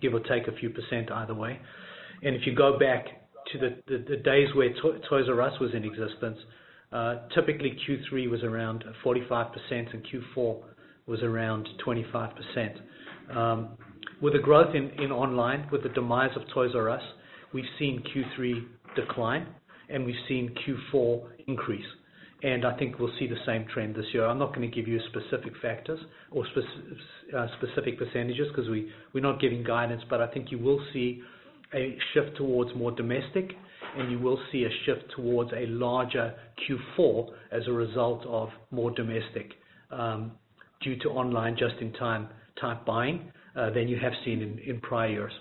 [0.00, 1.58] give or take a few percent either way.
[2.22, 3.04] And if you go back
[3.52, 4.70] to the the, the days where
[5.10, 6.38] Toys R Us was in existence,
[6.92, 10.62] Uh, typically Q3 was around 45% and Q4
[11.06, 13.36] was around 25%.
[13.36, 13.70] Um,
[14.22, 17.02] with the growth in online, with the demise of Toys R Us,
[17.52, 18.64] we've seen Q3
[18.94, 19.46] decline,
[19.88, 21.84] and we've seen Q4 increase.
[22.42, 24.26] And I think we'll see the same trend this year.
[24.26, 25.98] I'm not going to give you specific factors
[26.30, 26.44] or
[27.36, 31.22] uh, specific percentages because we're not giving guidance, but I think you will see
[31.74, 33.52] a shift towards more domestic,
[33.96, 36.34] and you will see a shift towards a larger
[36.68, 39.52] Q4 as a result of more domestic,
[39.90, 40.32] um,
[40.82, 42.28] due to online just-in-time
[42.60, 45.32] type buying, uh, than you have seen in prior years.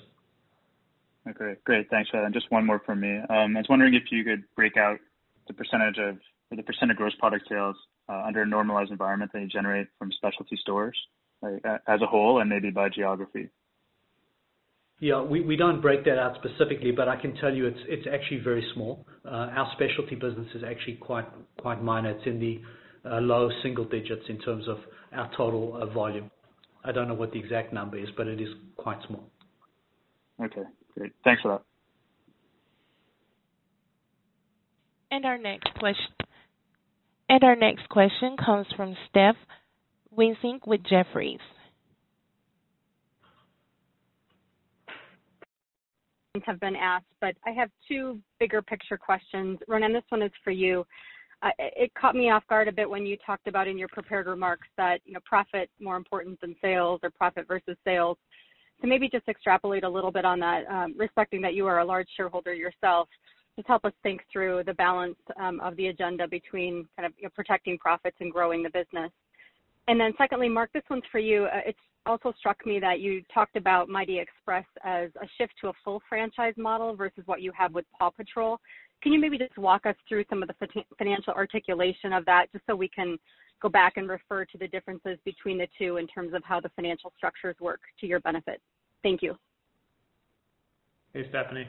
[1.28, 1.90] Okay, great.
[1.90, 2.32] Thanks for that.
[2.34, 3.18] Just one more from me.
[3.30, 5.00] Um, I was wondering if you could break out
[5.48, 6.18] the percentage of
[6.52, 7.76] or the percentage gross product sales
[8.08, 10.96] uh, under a normalized environment that you generate from specialty stores
[11.44, 13.50] as a whole and maybe by geography.
[15.00, 15.22] Yeah.
[15.22, 18.40] We we don't break that out specifically, but I can tell you it's it's actually
[18.40, 19.06] very small.
[19.26, 21.28] Uh, our specialty business is actually quite
[21.60, 22.12] quite minor.
[22.12, 22.62] It's in the
[23.10, 24.78] uh, low single digits in terms of
[25.14, 26.32] our total uh, volume.
[26.84, 29.30] I don't know what the exact number is, but it is quite small.
[30.42, 30.62] Okay,
[30.98, 31.14] great.
[31.24, 31.62] Thanks for that.
[35.12, 36.26] And our next questi
[37.30, 39.36] and our next question comes from Steph
[40.16, 41.40] Wissink with Jefferies.
[46.46, 49.58] Have been asked, but I have two bigger picture questions.
[49.70, 50.86] Ronnen, this one is for you.
[51.42, 54.28] Uh, it caught me off guard a bit when you talked about in your prepared
[54.28, 58.18] remarks that profit more important than sales or profit versus sales.
[58.82, 61.86] So maybe just extrapolate a little bit on that, um, respecting that you are a
[61.86, 63.08] large shareholder yourself.
[63.56, 67.78] Just help us think through the balance um, of the agenda between kind of protecting
[67.78, 69.12] profits and growing the business.
[69.88, 71.48] And then secondly, Mark, this one's for you.
[71.66, 75.74] It's also struck me that you talked about Mighty Express as a shift to a
[75.84, 78.60] full franchise model versus what you have with PAW Patrol.
[79.04, 80.56] Can you maybe just walk us through some of the
[80.98, 83.18] financial articulation of that, just so we can
[83.62, 86.70] go back and refer to the differences between the two in terms of how the
[86.76, 88.62] financial structures work to your benefit?
[89.04, 89.38] Thank you.
[91.14, 91.68] Hey, Stephanie.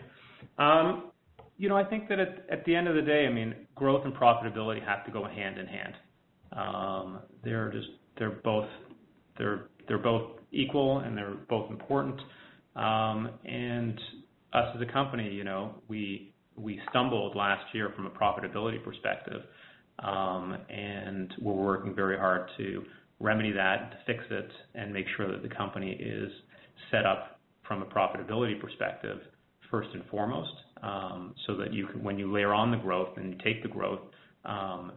[0.59, 1.13] Um,
[1.59, 4.15] you know, I think that at the end of the day, I mean, growth and
[4.15, 5.95] profitability have to go hand in hand.
[7.45, 7.73] They're
[8.43, 8.69] both
[9.39, 12.21] they're they're both equal, and they're both important.
[12.75, 13.99] Um, and
[14.53, 19.43] us as a company, you know, we we stumbled last year from a profitability perspective.
[19.99, 22.85] Um, and we're working very hard to
[23.19, 26.31] remedy that, to fix it, and make sure that the company is
[26.91, 29.19] set up from a profitability perspective,
[29.71, 30.53] first and foremost,
[31.47, 34.01] so that you can, when you layer on the growth and you take the growth,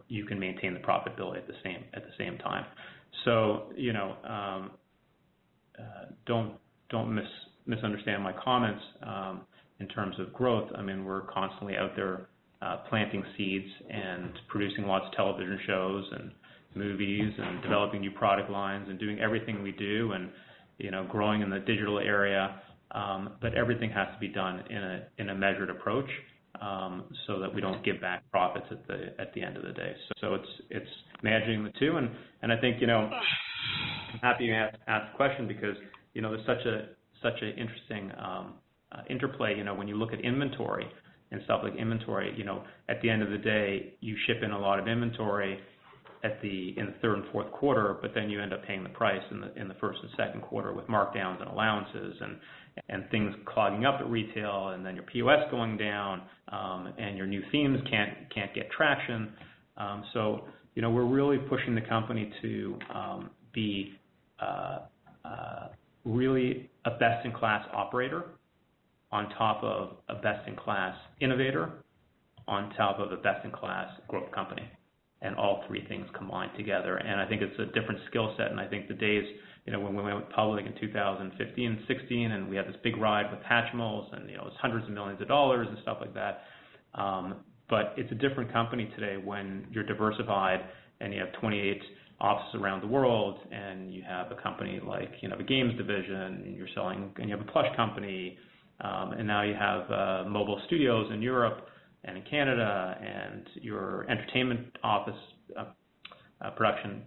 [0.08, 2.64] you can maintain the profitability at the same at the same time.
[6.26, 6.54] Don't
[6.90, 7.24] don't mis-
[7.66, 9.42] misunderstand my comments um,
[9.80, 10.70] in terms of growth.
[10.76, 12.28] I mean, we're constantly out there
[12.62, 16.30] uh, planting seeds and producing lots of television shows and
[16.74, 20.30] movies and developing new product lines and doing everything we do and
[20.78, 22.60] you know growing in the digital area.
[22.92, 26.08] Um, but everything has to be done in a in a measured approach,
[26.60, 29.72] Um, so that we don't give back profits at the at the end of the
[29.72, 29.94] day.
[30.20, 30.90] So it's it's
[31.22, 33.08] managing the two, and I think, you know
[34.12, 35.76] I'm happy you asked the question because
[36.14, 36.88] you know, there's such a
[37.22, 38.54] such an interesting um,
[38.92, 40.86] uh, interplay you know, when you look at inventory
[41.30, 42.34] and stuff like inventory.
[42.36, 45.60] You know, at the end of the day, you ship in a lot of inventory
[46.24, 48.90] at the in the third and fourth quarter, but then you end up paying the
[48.90, 52.16] price in the first and second quarter with markdowns and allowances
[52.88, 57.26] and things clogging up at retail, and then your POS going down, um, and your
[57.26, 59.32] new themes can't can't get traction.
[59.76, 60.44] Um, so
[60.74, 63.92] you know we're really pushing the company to um, be
[64.40, 64.80] uh,
[65.24, 65.68] uh,
[66.04, 68.24] really a best-in-class operator
[69.12, 71.70] on top of a best-in-class innovator,
[72.46, 74.62] on top of a best-in-class growth company,
[75.22, 76.96] and all three things combined together.
[76.96, 79.24] And I think it's a different skill set, and I think the days
[79.66, 83.40] when we went public in 2015 and 2016, and we had this big ride with
[83.40, 86.42] Hatchimals, and you know, it was hundreds of millions of dollars and stuff like that.
[86.94, 87.36] Um,
[87.68, 90.60] but it's a different company today when you're diversified
[91.00, 91.80] and you have 28
[92.20, 96.14] offices around the world, and you have a company like you know, a games division,
[96.14, 98.36] and you're selling and you have a plush company,
[98.82, 101.66] um, and now you have uh, mobile studios in Europe
[102.04, 105.14] and in Canada, and your entertainment office
[105.58, 105.64] uh,
[106.42, 107.02] uh, production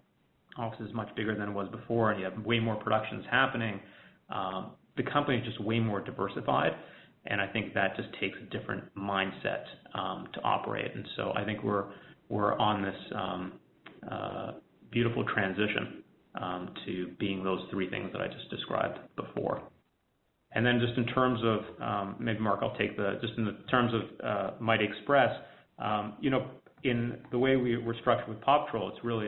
[0.57, 3.79] office is much bigger than it was before, and you have way more productions happening.
[4.29, 6.71] Um, the company is just way more diversified,
[7.25, 9.63] and I think that just takes a different mindset
[9.95, 10.91] um, to operate.
[10.93, 11.85] And so I think we're
[12.29, 13.53] we're on this um,
[14.09, 14.51] uh,
[14.91, 16.03] beautiful transition
[16.85, 19.61] to being those three things that I just described before.
[20.53, 23.91] And then just in terms of, maybe Mark, I'll take the just in the terms
[23.93, 25.31] of uh, Mighty Express.
[26.83, 29.27] In the way we were structured with PAW Patrol, it's really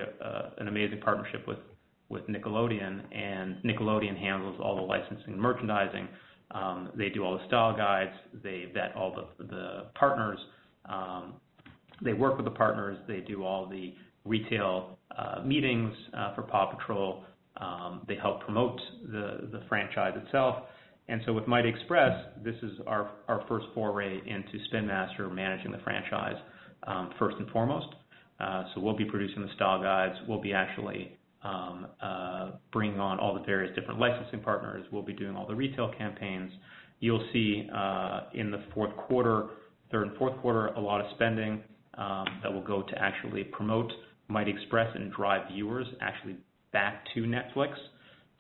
[0.58, 1.60] an amazing partnership with
[2.08, 6.08] with Nickelodeon, and Nickelodeon handles all the licensing and merchandising.
[6.51, 8.14] Um, they do all the style guides.
[8.43, 10.39] They vet all the the partners.
[10.88, 11.34] Um,
[12.03, 12.97] they work with the partners.
[13.08, 13.95] They do all the
[14.26, 17.24] retail uh, meetings uh, for PAW Patrol.
[17.58, 20.66] Um, they help promote the the franchise itself.
[21.08, 23.12] And so with Mighty Express, this is our
[23.47, 26.36] first foray into Spin Master managing the franchise,
[26.88, 27.88] Um, first and foremost.
[28.39, 30.15] Uh so we'll be producing the style guides.
[30.27, 34.86] We'll be actually um, uh, bringing on all the various different licensing partners.
[34.91, 36.51] We'll be doing all the retail campaigns.
[36.99, 39.47] You'll see uh, in the fourth quarter,
[39.91, 41.61] third and fourth quarter, a lot of spending
[41.97, 43.91] um, that will go to actually promote
[44.27, 46.36] Mighty Express and drive viewers actually
[46.73, 47.73] back to Netflix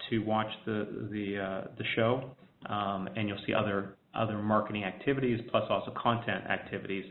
[0.09, 2.31] to watch the uh, show.
[2.67, 3.95] Um and you'll see other
[4.41, 7.05] marketing activities, plus also content activities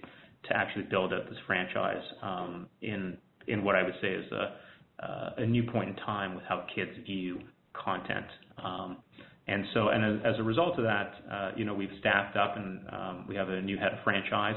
[0.48, 3.16] to actually build out this franchise um, in
[3.46, 4.56] in what I would say is a
[5.02, 7.40] uh, a new point in time with how kids view
[7.72, 8.26] content.
[8.62, 8.98] Um,
[9.46, 12.80] and so, and as a result of that, uh, you know we've staffed up and
[12.90, 14.56] um, we have a new head of franchise,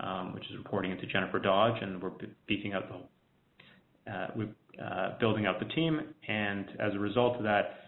[0.00, 2.12] um, which is reporting into Jennifer Dodge, and we're
[2.46, 4.48] beefing up the, uh, we're
[4.82, 6.00] uh, building out the team.
[6.28, 7.78] And as a result of that,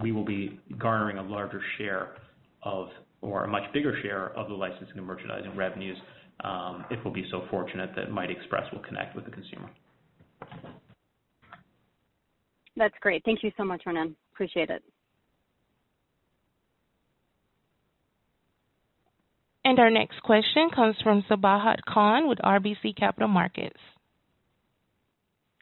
[0.00, 2.16] we will be garnering a larger share
[2.62, 2.88] of,
[3.20, 5.96] or a much bigger share of the licensing and merchandising revenues,
[6.44, 9.70] um, if we'll be so fortunate that Mighty Express will connect with the consumer.
[12.76, 13.22] That's great.
[13.24, 14.14] Thank you so much, Ronnen.
[14.34, 14.82] Appreciate it.
[19.64, 23.80] And our next question comes from Sabahat Khan with RBC Capital Markets.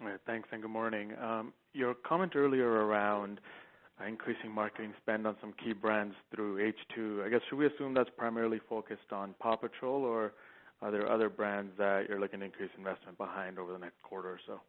[0.00, 0.20] All right.
[0.26, 1.12] Thanks, and good morning.
[1.22, 3.40] Um, your comment earlier around
[4.06, 8.10] increasing marketing spend on some key brands through H2, I guess, should we assume that's
[8.16, 10.32] primarily focused on PAW Patrol, or
[10.82, 14.28] are there other brands that you're looking to increase investment behind over the next quarter
[14.28, 14.60] or so?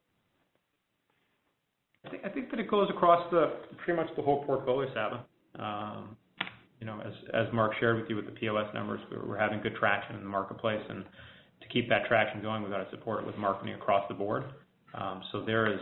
[2.23, 3.53] I think that it goes across the
[3.83, 5.25] pretty much the whole portfolio, Saba.
[5.57, 6.15] Um
[6.79, 9.75] you know as as Mark shared with you with the POS numbers, we're having good
[9.75, 11.03] traction in the marketplace, and
[11.61, 14.43] to keep that traction going, we've got to support it with marketing across the board.
[14.93, 15.79] Um so there is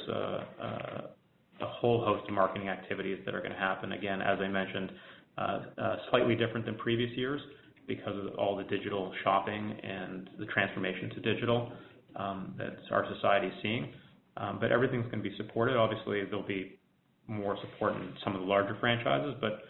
[1.64, 3.93] a whole host of marketing activities that are going to happen.
[3.93, 4.91] Again, as I mentioned,
[5.38, 5.41] uh,
[5.78, 7.41] uh, slightly different than previous years
[7.88, 11.72] because of all the digital shopping and the transformation to digital
[12.16, 13.93] um, that our society is seeing.
[14.38, 15.76] Um, but everything's going to be supported.
[15.76, 16.80] Obviously, there'll be
[17.28, 19.64] more support in some of the larger franchises, but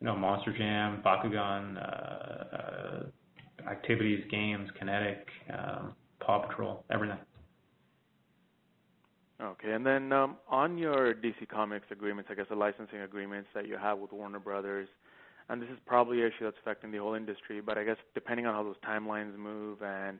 [0.00, 7.18] Monster Jam, Bakugan, uh, activities, games, Kinetic, um, PAW Patrol, everything.
[9.40, 9.72] Okay.
[9.72, 13.76] And then um, on your DC Comics agreements, I guess the licensing agreements that you
[13.76, 14.88] have with Warner Brothers,
[15.48, 18.46] and this is probably an issue that's affecting the whole industry, but I guess depending
[18.46, 20.18] on how those timelines move and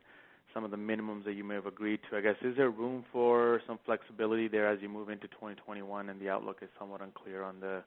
[0.53, 3.05] some of the minimums that you may have agreed to, I guess, is there room
[3.11, 7.43] for some flexibility there as you move into 2021 and the outlook is somewhat unclear
[7.43, 7.83] on the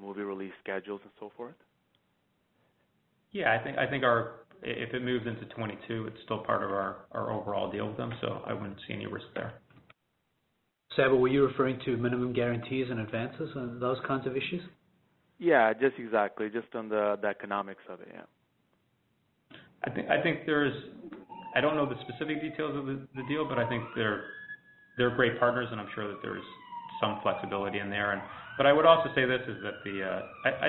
[0.00, 1.54] movie release schedules and so forth?
[3.32, 6.70] Yeah, I think I think our if it moves into 22, it's still part of
[6.70, 9.54] our, our overall deal with them, so I wouldn't see any risk there.
[10.96, 14.62] Saba, were you referring to minimum guarantees and advances and those kinds of issues?
[15.38, 16.50] Yeah, just exactly.
[16.50, 19.56] Just on the the economics of it, yeah.
[19.84, 20.74] I think I think there's
[21.54, 24.24] I don't know the specific details of the deal, but I think they're
[24.98, 26.44] they're great partners, and I'm sure that there's
[27.00, 28.12] some flexibility in there.
[28.12, 28.20] And
[28.58, 30.68] but I would also say this, is that the uh, I I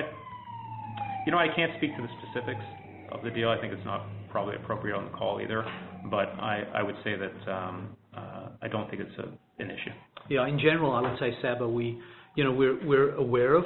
[1.26, 2.64] you know I can't speak to the specifics
[3.10, 3.50] of the deal.
[3.50, 5.66] I think it's not probably appropriate on the call either.
[6.08, 7.52] But I I would say that
[8.62, 9.18] I don't think it's
[9.58, 9.90] an issue.
[10.32, 13.64] In general, I would say, Saba, we're aware of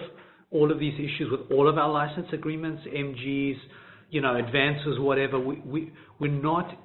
[0.51, 3.57] all of these issues with all of our license agreements, MGs,
[4.13, 5.39] advances, whatever.
[5.39, 6.77] We're not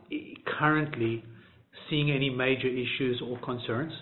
[0.60, 1.24] currently
[1.90, 3.94] seeing any major issues or concerns.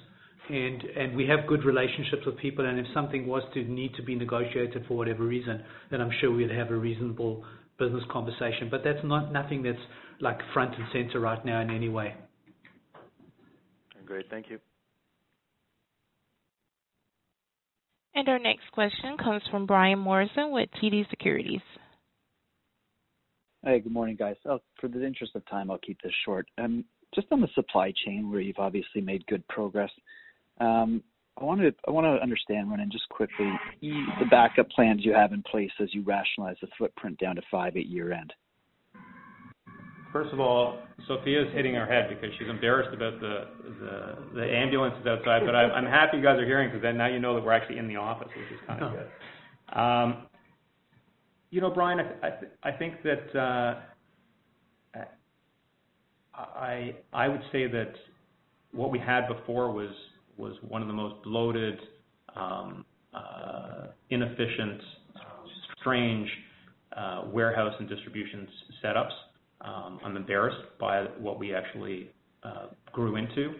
[0.49, 4.01] And and we have good relationships with people, and if something was to need to
[4.01, 5.61] be negotiated for whatever reason,
[5.91, 7.43] then I'm sure we'd have a reasonable
[7.77, 8.67] business conversation.
[8.71, 9.77] But that's nothing that's
[10.19, 12.15] like front and center right now in any way.
[14.07, 14.27] Great.
[14.31, 14.57] Thank you.
[18.15, 21.61] And our next question comes from Brian Morrison with TD Securities.
[23.63, 24.35] Hey, good morning, guys.
[24.45, 26.47] Oh, for the interest of time, I'll keep this short.
[26.57, 29.91] Um, just on the supply chain, where you've obviously made good progress,
[30.59, 31.03] um,
[31.39, 33.49] I want to understand, Ronnen, just quickly,
[33.81, 37.77] the backup plans you have in place as you rationalize the footprint down to five
[37.77, 38.33] at year-end.
[40.11, 43.45] First of all, Sophia's hitting her head because she's embarrassed about the
[44.33, 45.43] the ambulances outside.
[45.45, 47.77] But I'm happy you guys are hearing because then now you know that we're actually
[47.77, 49.79] in the office, which is kind of good.
[49.79, 50.27] Um,
[51.51, 52.29] you know, Brian, I
[52.63, 53.75] I think that uh,
[56.33, 57.93] I I would say that
[58.71, 59.91] what we had before was
[60.67, 61.77] one of the most bloated,
[62.35, 64.81] um, uh, inefficient,
[65.79, 66.29] strange
[66.95, 68.47] uh, warehouse and distribution
[68.83, 69.11] setups.
[69.61, 72.11] I'm embarrassed by what we actually
[72.43, 73.55] uh, grew into,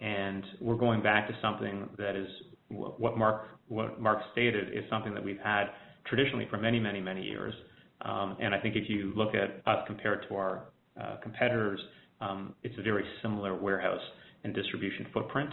[0.00, 2.28] and we're going back to something that is
[2.68, 5.66] what Mark what Mark stated, is something that we've had
[6.06, 7.54] traditionally for many many many years.
[8.02, 10.64] Um, and I think if you look at us compared to our
[11.00, 11.80] uh, competitors,
[12.20, 14.00] um, it's a very similar warehouse
[14.44, 15.50] and distribution footprint.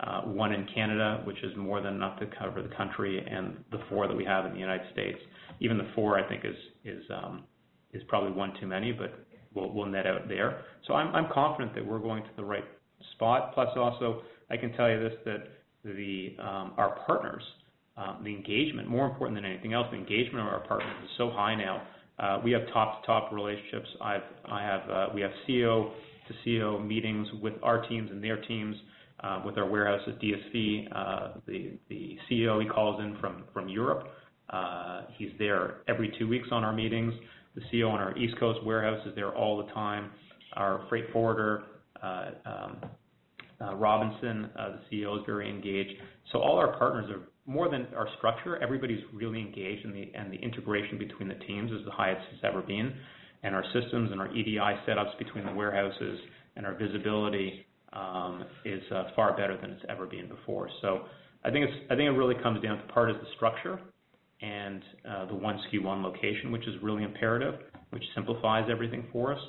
[0.00, 3.78] Uh, one in Canada, which is more than enough to cover the country, and the
[3.88, 5.18] four that we have in the United States.
[5.60, 7.44] Even the four, I think, is is um,
[7.92, 9.24] is probably one too many, but
[9.54, 10.62] we'll net out there.
[10.86, 12.64] So I'm confident that we're going to the right
[13.14, 13.54] spot.
[13.54, 17.42] Plus also, I can tell you this, that um, our partners,
[17.96, 21.30] um, the engagement, more important than anything else, the engagement of our partners is so
[21.30, 21.82] high now.
[22.18, 23.88] Uh, we have top to top relationships.
[24.00, 24.18] Uh,
[25.14, 25.90] we have CEO
[26.28, 28.76] to CEO meetings with our teams and their teams.
[29.20, 30.12] Uh, with our warehouses.
[30.22, 34.08] DSV, the CEO, he calls in from Europe.
[35.16, 37.14] He's there every two weeks on our meetings.
[37.54, 40.10] The CEO on our East Coast warehouse is there all the time.
[40.54, 41.64] Our freight forwarder,
[42.02, 42.76] uh, um,
[43.60, 45.92] uh, Robinson, uh, the CEO, is very engaged.
[46.32, 48.60] So all our partners are more than our structure.
[48.60, 52.92] Everybody's really engaged, and the integration between the teams is the highest it's ever been.
[53.44, 54.58] And our systems and our EDI
[54.88, 56.18] setups between the warehouses
[56.56, 58.82] and our visibility um, is
[59.14, 60.68] far better than it's ever been before.
[60.82, 61.04] So,
[61.46, 63.78] I think it really comes down to part is the structure
[64.44, 64.82] and
[65.28, 67.54] the one SKU, one location, which is really imperative,
[67.90, 69.40] which simplifies everything for us.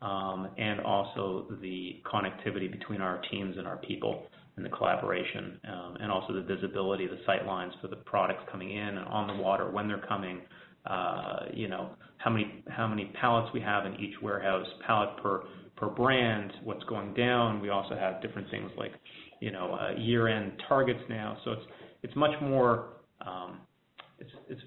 [0.00, 4.26] And also the connectivity between our teams and our people
[4.56, 5.60] and the collaboration,
[6.00, 9.42] and also the visibility the sight lines for the products coming in and on the
[9.42, 10.40] water, when they're coming,
[10.86, 15.42] uh, you know, how many how many pallets we have in each warehouse, pallet per
[15.90, 17.60] brand, what's going down.
[17.60, 18.92] We also have different things like
[19.40, 21.36] you know, uh year-end targets now.
[21.44, 21.68] So it's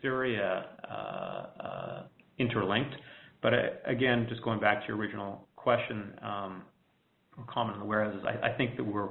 [0.01, 2.03] very uh, uh,
[2.37, 2.95] interlinked.
[3.41, 6.63] But uh, again, just going back to your original question um,
[7.37, 9.09] or comment on the warehouses, I think that we're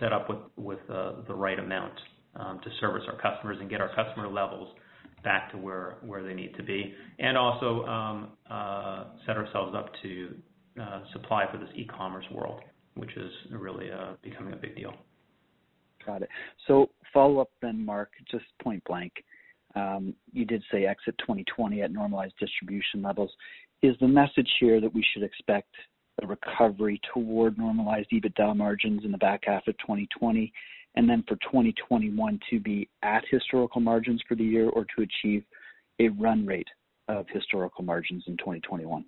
[0.00, 1.94] set up with the right amount
[2.34, 4.74] um, to service our customers and get our customer levels
[5.24, 6.94] back to where they need to be.
[7.18, 8.28] And also um,
[9.26, 10.34] set ourselves up to
[11.12, 12.60] supply for this e-commerce world,
[12.94, 13.90] which is really
[14.22, 14.92] becoming a big deal.
[16.04, 16.28] Got it.
[16.68, 19.12] So follow up then, Mark, just point blank.
[19.76, 23.30] Um, you did say exit 2020 at normalized distribution levels.
[23.82, 25.68] Is the message here that we should expect
[26.22, 30.50] a recovery toward normalized EBITDA margins in the back half of 2020,
[30.94, 35.44] and then for 2021 to be at historical margins for the year or to achieve
[36.00, 36.68] a run rate
[37.08, 39.04] of historical margins in 2021?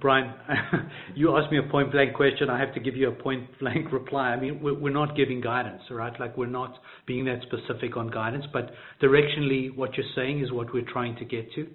[0.00, 0.32] Brian,
[1.14, 2.48] you asked me a point-blank question.
[2.48, 4.28] I have to give you a point-blank reply.
[4.28, 6.18] I mean, we're not giving guidance, right?
[6.20, 6.74] Like we're not
[7.06, 8.44] being that specific on guidance.
[8.52, 8.70] But
[9.02, 11.66] directionally, what you're saying is what we're trying to get to.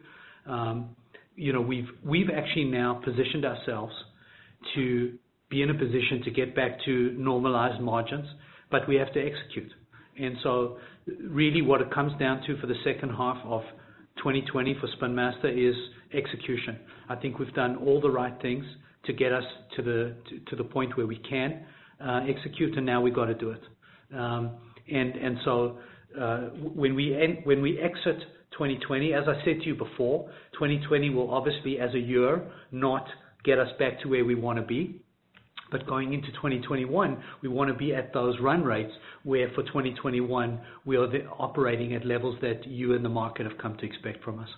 [0.51, 0.95] Um,
[1.35, 3.93] you know, we've we've actually now positioned ourselves
[4.75, 5.17] to
[5.49, 8.27] be in a position to get back to normalized margins,
[8.71, 9.71] but we have to execute.
[10.19, 10.77] And so
[11.29, 13.61] really what it comes down to for the second half of
[14.17, 15.75] 2020 for Spin Master is
[16.13, 16.79] execution.
[17.09, 18.65] I think we've done all the right things
[19.05, 19.43] to get us
[19.75, 20.15] to the
[20.49, 21.65] to the point where we can
[22.27, 23.61] execute, and now we've got to do it.
[24.15, 24.51] Um
[24.91, 25.77] and and so
[26.19, 26.38] uh
[26.81, 28.19] when we end when we exit
[28.51, 33.05] 2020, as I said to you before, 2020 will obviously, as a year, not
[33.43, 35.01] get us back to where we want to be.
[35.69, 38.93] But going into 2021, we want to be at those run rates,
[39.23, 41.07] where for 2021, we are
[41.38, 44.49] operating at levels that you and the market have come to expect from us.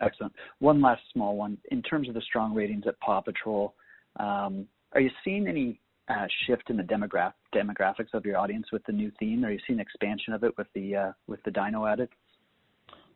[0.00, 0.32] Excellent.
[0.60, 1.58] One last small one.
[1.70, 3.74] In terms of the strong ratings at PAW Patrol,
[4.18, 8.92] um, are you seeing any uh, shift in the demographics of your audience with the
[8.92, 9.44] new theme?
[9.44, 11.12] Are you seeing expansion of it with the uh,
[11.52, 12.08] dino added?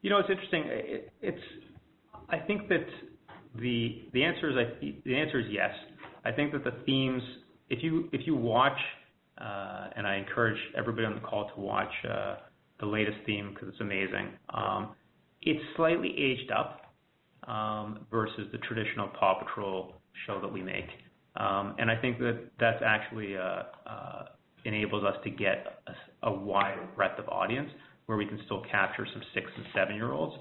[0.02, 0.64] You know, it's interesting.
[2.28, 2.86] I think that
[3.54, 5.70] the answer is yes.
[6.24, 7.22] I think that the themes,
[7.70, 8.78] if you watch,
[9.38, 13.80] uh, and I encourage everybody on the call to watch the latest theme because it's
[13.80, 14.30] amazing.
[14.52, 14.90] Um,
[15.42, 16.94] It's slightly aged up
[17.46, 19.94] um, versus the traditional PAW Patrol
[20.26, 20.86] show that we make.
[21.36, 24.24] Um and I think that that's actually uh, uh,
[24.64, 25.82] enables us to get
[26.22, 27.70] a wider breadth of audience
[28.06, 30.34] where we can still capture some six and seven-year-olds.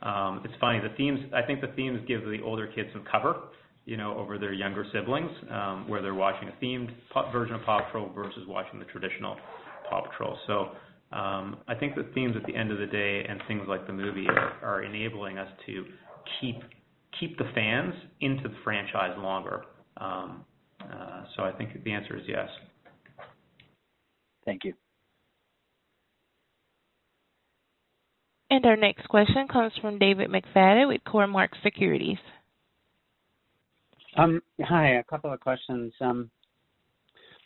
[0.00, 3.34] Um, it's funny, I think the themes give the older kids some cover
[3.88, 6.90] you know, over their younger siblings, um, where they're watching a themed
[7.32, 9.34] version of PAW Patrol versus watching the traditional
[9.88, 10.36] PAW Patrol.
[11.10, 13.92] Um, I think the themes at the end of the day and things like the
[13.92, 15.84] movie are enabling us to
[16.40, 16.56] keep
[17.18, 19.64] keep the fans into the franchise longer.
[19.96, 20.44] Um,
[20.80, 22.48] uh, so I think the answer is yes.
[24.44, 24.74] Thank you.
[28.50, 32.16] And our next question comes from David McFadgen with Cormark Securities.
[34.16, 35.92] Um, hi, a couple of questions.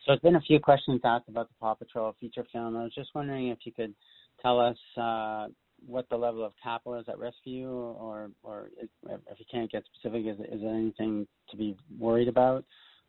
[0.06, 2.76] There's been a few questions asked about the PAW Patrol feature film.
[2.76, 3.94] I was just wondering if you could
[4.40, 5.46] tell us uh,
[5.86, 9.70] what the level of capital is at risk for you, or or if you can't
[9.70, 12.64] get specific, is is there anything to be worried about?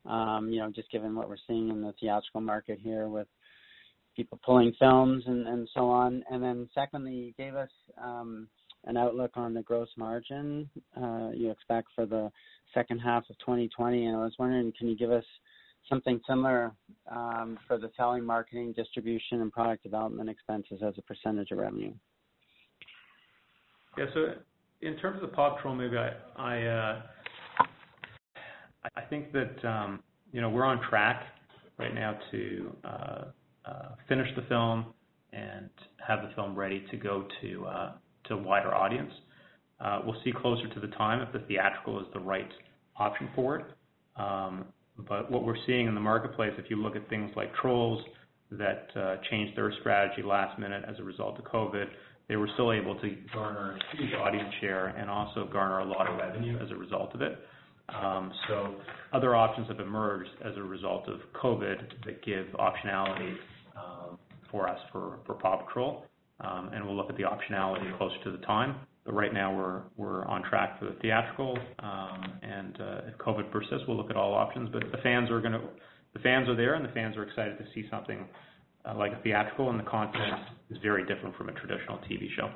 [0.06, 3.28] Um, you know, just given what we're seeing in the theatrical market here with
[4.15, 6.24] people pulling films and and so on.
[6.30, 7.72] And then secondly, you gave us
[8.02, 8.48] um,
[8.86, 12.32] an outlook on the gross margin uh, you expect for the
[12.74, 15.26] second half of 2020, and I was wondering, can you give us
[15.89, 16.73] something similar
[17.11, 21.93] um, for the selling, marketing, distribution, and product development expenses as a percentage of revenue?
[23.97, 24.05] Yeah.
[24.14, 24.34] So
[24.81, 27.01] in terms of the PAW Patrol movie, I uh,
[28.95, 30.01] I think that um
[30.31, 31.23] you know we're on track
[31.77, 33.23] right now to uh,
[33.65, 34.85] uh, finish the film
[35.31, 35.69] and
[36.05, 39.11] have the film ready to go to a wider audience.
[40.05, 42.49] We'll see closer to the time if the theatrical is the right
[42.97, 43.65] option for it.
[44.15, 44.65] Um,
[45.07, 48.03] But what we're seeing in the marketplace, if you look at things like Trolls
[48.51, 48.89] that
[49.30, 51.85] changed their strategy last minute as a result of COVID,
[52.30, 56.17] they were still able to garner huge audience share and also garner a lot of
[56.17, 57.38] revenue as a result of it.
[57.89, 58.75] Um, so
[59.11, 63.35] other options have emerged as a result of COVID that give optionality
[64.53, 66.05] for us for for PAW Patrol.
[66.39, 68.75] Um, and we'll look at the optionality closer to the time.
[69.05, 71.57] But right now we're we're on track for the theatrical.
[71.80, 74.69] Um, and uh, if COVID persists, we'll look at all options.
[74.71, 75.61] But the fans are gonna
[76.13, 78.25] the fans are there, and the fans are excited to see something
[78.85, 80.39] uh, like a theatrical, and the content
[80.69, 82.49] is very different from a traditional TV show.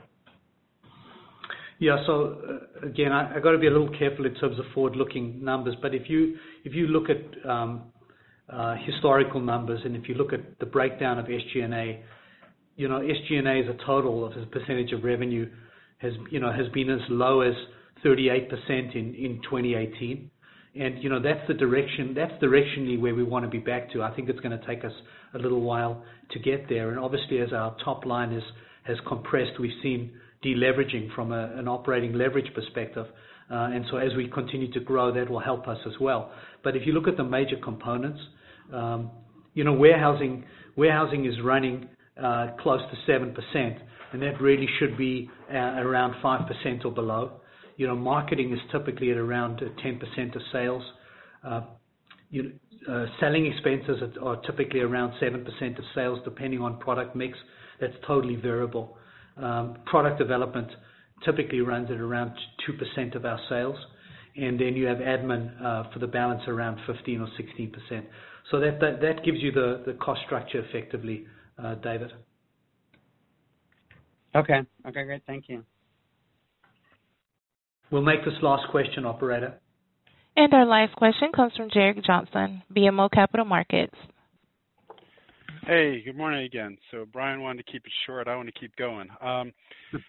[1.79, 1.97] Yeah.
[2.05, 2.37] So
[2.81, 5.75] uh, again, I got to be a little careful in terms of forward-looking numbers.
[5.81, 7.91] But if you if you look at um,
[8.85, 12.03] historical numbers and if you look at the breakdown of SG&A,
[12.79, 15.49] SG&A as a total of as a percentage of revenue
[15.99, 17.53] has you know has been as low as
[18.05, 18.51] 38%
[18.95, 20.29] in in 2018.
[20.79, 24.03] and you know That's the direction that's directionally where we want to be back to.
[24.03, 24.91] I think it's going to take us
[25.33, 26.89] a little while to get there.
[26.91, 28.31] And obviously, as our top line
[28.83, 30.11] has compressed, we've seen
[30.43, 33.07] de-leveraging from an operating leverage perspective.
[33.49, 36.31] Uh and so as we continue to grow, that will help us as well.
[36.63, 38.19] But if you look at the major components,
[38.73, 39.09] um
[39.57, 40.43] you know warehousing
[40.75, 41.77] warehousing is running
[42.63, 43.79] close to 7%,
[44.17, 47.33] and that really should be uh, around 5% or below.
[47.75, 50.83] You know, marketing is typically at around uh, 10% of sales.
[51.43, 51.61] Uh,
[53.19, 57.37] selling expenses are typically around 7% of sales, depending on product mix.
[57.79, 58.97] That's totally variable.
[59.37, 60.69] Um, product development
[61.23, 62.31] typically runs at around
[62.67, 63.77] 2% of our sales.
[64.35, 68.03] And then you have admin for the balance around 15 or 16%.
[68.49, 71.27] So that that that gives you the cost structure effectively,
[71.83, 72.11] David.
[74.37, 74.59] Okay.
[74.87, 75.23] Okay, Great.
[75.25, 75.63] Thank you.
[77.91, 79.59] We'll make this last question, operator.
[80.35, 83.95] And our last question comes from Gerrick Johnson, BMO Capital Markets.
[85.65, 86.77] Hey, good morning again.
[86.91, 88.27] So Brian wanted to keep it short.
[88.27, 89.09] I want to keep going.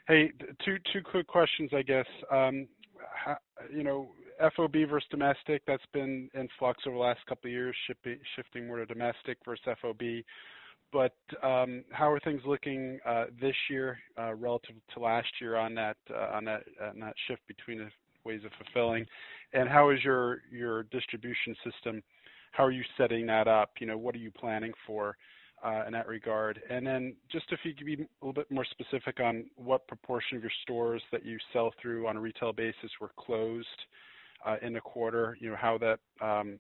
[0.09, 0.33] Hey,
[0.65, 2.07] two quick questions, I guess.
[2.33, 2.67] Um
[3.73, 4.11] you know,
[4.57, 7.77] FOB versus domestic, that's been in flux over the last couple of years,
[8.37, 10.01] shifting more to domestic versus FOB.
[10.93, 15.75] But um, how are things looking uh, this year uh, relative to last year on
[15.75, 16.65] that uh, on that
[17.27, 17.91] shift between the
[18.25, 19.05] ways of fulfilling?
[19.53, 22.03] And how is your your distribution system,
[22.53, 23.73] how are you setting that up?
[23.81, 25.17] You know, what are you planning for
[25.87, 26.61] in that regard?
[26.71, 30.39] And then just if you could be a little bit more specific on what proportion
[30.39, 33.67] of your stores that you sell through on a retail basis were closed
[34.63, 35.37] in the quarter.
[35.41, 36.59] You know, how that, um,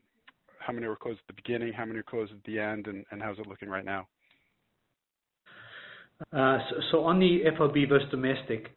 [0.58, 3.22] how many were closed at the beginning, how many were closed at the end, and
[3.22, 4.06] how's it looking right now?
[6.32, 6.58] Uh,
[6.90, 8.68] so on the FOB versus domestic,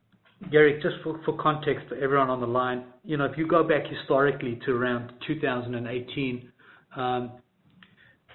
[0.51, 3.83] Gerrick, just for context for everyone on the line, you know, if you go back
[3.87, 6.51] historically to around 2018,
[6.95, 7.31] um,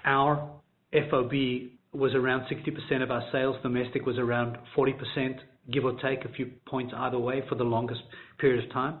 [0.05, 0.49] our
[0.93, 1.31] FOB
[1.93, 3.55] was around 60% of our sales.
[3.61, 4.93] Domestic was around 40%,
[5.71, 8.01] give or take a few points either way for the longest
[8.39, 8.99] period of time.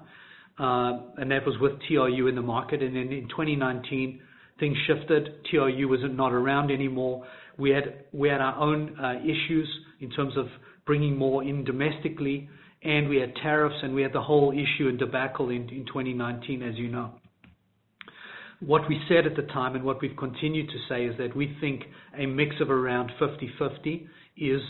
[0.59, 2.81] Um, and that was with TRU in the market.
[2.81, 4.19] And then in 2019,
[4.59, 5.45] things shifted.
[5.49, 7.25] TRU was not around anymore.
[7.57, 9.67] We had we had our own uh, issues
[9.99, 10.47] in terms of
[10.85, 12.49] bringing more in domestically,
[12.83, 16.75] and we had tariffs, and we had the whole issue and debacle in 2019, as
[16.75, 17.11] you know.
[18.59, 21.55] What we said at the time, and what we've continued to say, is that we
[21.61, 21.83] think
[22.17, 24.07] a mix of around 50/50
[24.37, 24.61] is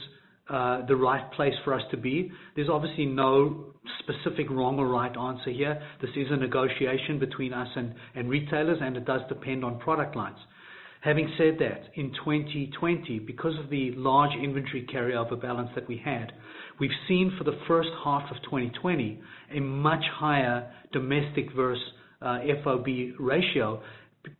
[0.50, 2.32] uh, the right place for us to be.
[2.56, 5.82] There's obviously no specific wrong or right answer here.
[6.02, 10.16] This is a negotiation between us and and retailers, and it does depend on product
[10.16, 10.38] lines.
[11.02, 16.32] Having said that, in 2020, because of the large inventory carryover balance that we had,
[16.80, 19.22] we've seen for the first half of 2020
[19.56, 21.84] a much higher domestic versus
[22.22, 22.88] uh, FOB
[23.20, 23.82] ratio,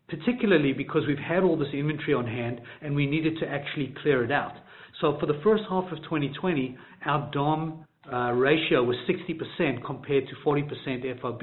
[0.10, 4.24] particularly because we've had all this inventory on hand and we needed to actually clear
[4.24, 4.54] it out.
[5.00, 6.76] So for the first half of 2020,
[7.06, 11.42] our DOM uh, ratio was 60% compared to 40% FOB.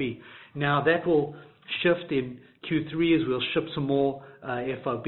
[0.55, 1.35] Now that will
[1.81, 2.39] shift in
[2.69, 5.05] Q3 as we'll ship some more uh, FOB.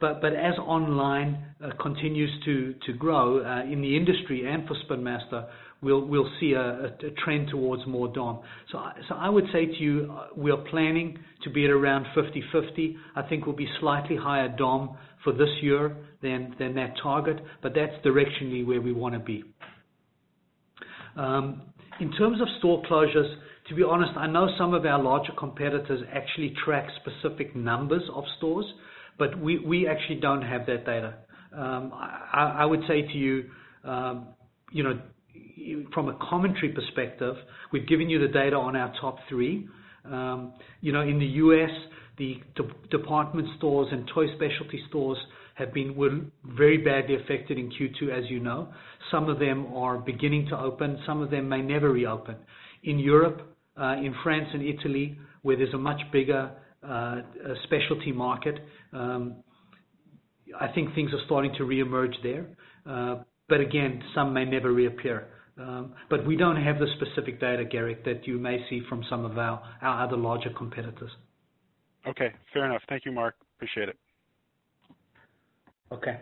[0.00, 4.74] But but as online uh, continues to to grow uh, in the industry and for
[4.84, 5.46] Spin Master,
[5.82, 6.90] we'll we'll see a
[7.22, 8.40] trend towards more DOM.
[8.72, 12.96] So so I would say to you, we are planning to be at around 50/50.
[13.14, 17.94] I think we'll be slightly higher DOM for this year than that target, but that's
[18.04, 19.44] directionally where we want to be.
[21.16, 21.62] Um,
[22.00, 23.34] in terms of store closures,
[23.70, 28.24] to be honest, I know some of our larger competitors actually track specific numbers of
[28.36, 28.66] stores,
[29.16, 31.14] but we, actually don't have that data.
[31.56, 33.44] Um, I, would say to you,
[33.84, 34.26] um,
[34.72, 35.00] you know,
[35.94, 37.36] from a commentary perspective,
[37.72, 39.68] we've given you the data on our top three.
[40.04, 41.70] Um, you know, in the U.S.,
[42.18, 42.40] the
[42.90, 45.18] department stores and toy specialty stores
[45.54, 48.72] have been were very badly affected in Q2, as you know.
[49.12, 50.98] Some of them are beginning to open.
[51.06, 52.34] Some of them may never reopen.
[52.82, 53.42] In Europe,
[53.80, 56.50] in France and Italy, where there's a much bigger
[56.86, 57.16] uh,
[57.64, 58.58] specialty market,
[58.92, 59.36] um,
[60.58, 62.46] I think things are starting to reemerge there.
[62.86, 65.28] Uh, but again, some may never reappear.
[65.58, 69.24] Um, but we don't have the specific data, Gerrick, that you may see from some
[69.24, 71.10] of our, our other larger competitors.
[72.06, 72.82] Okay, fair enough.
[72.88, 73.34] Thank you, Mark.
[73.56, 73.98] Appreciate it.
[75.92, 76.18] Okay.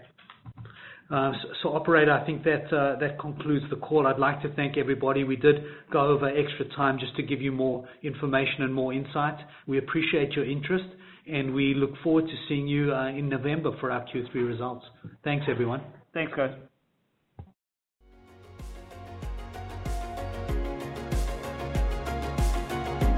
[1.11, 1.33] Uh,
[1.65, 4.07] operator, I think that uh, that concludes the call.
[4.07, 5.25] I'd like to thank everybody.
[5.25, 5.57] We did
[5.91, 9.39] go over extra time just to give you more information and more insight.
[9.67, 10.85] We appreciate your interest,
[11.27, 14.85] and we look forward to seeing you uh, in November for our Q3 results.
[15.25, 15.83] Thanks, everyone.
[16.13, 16.68] Thanks, guys.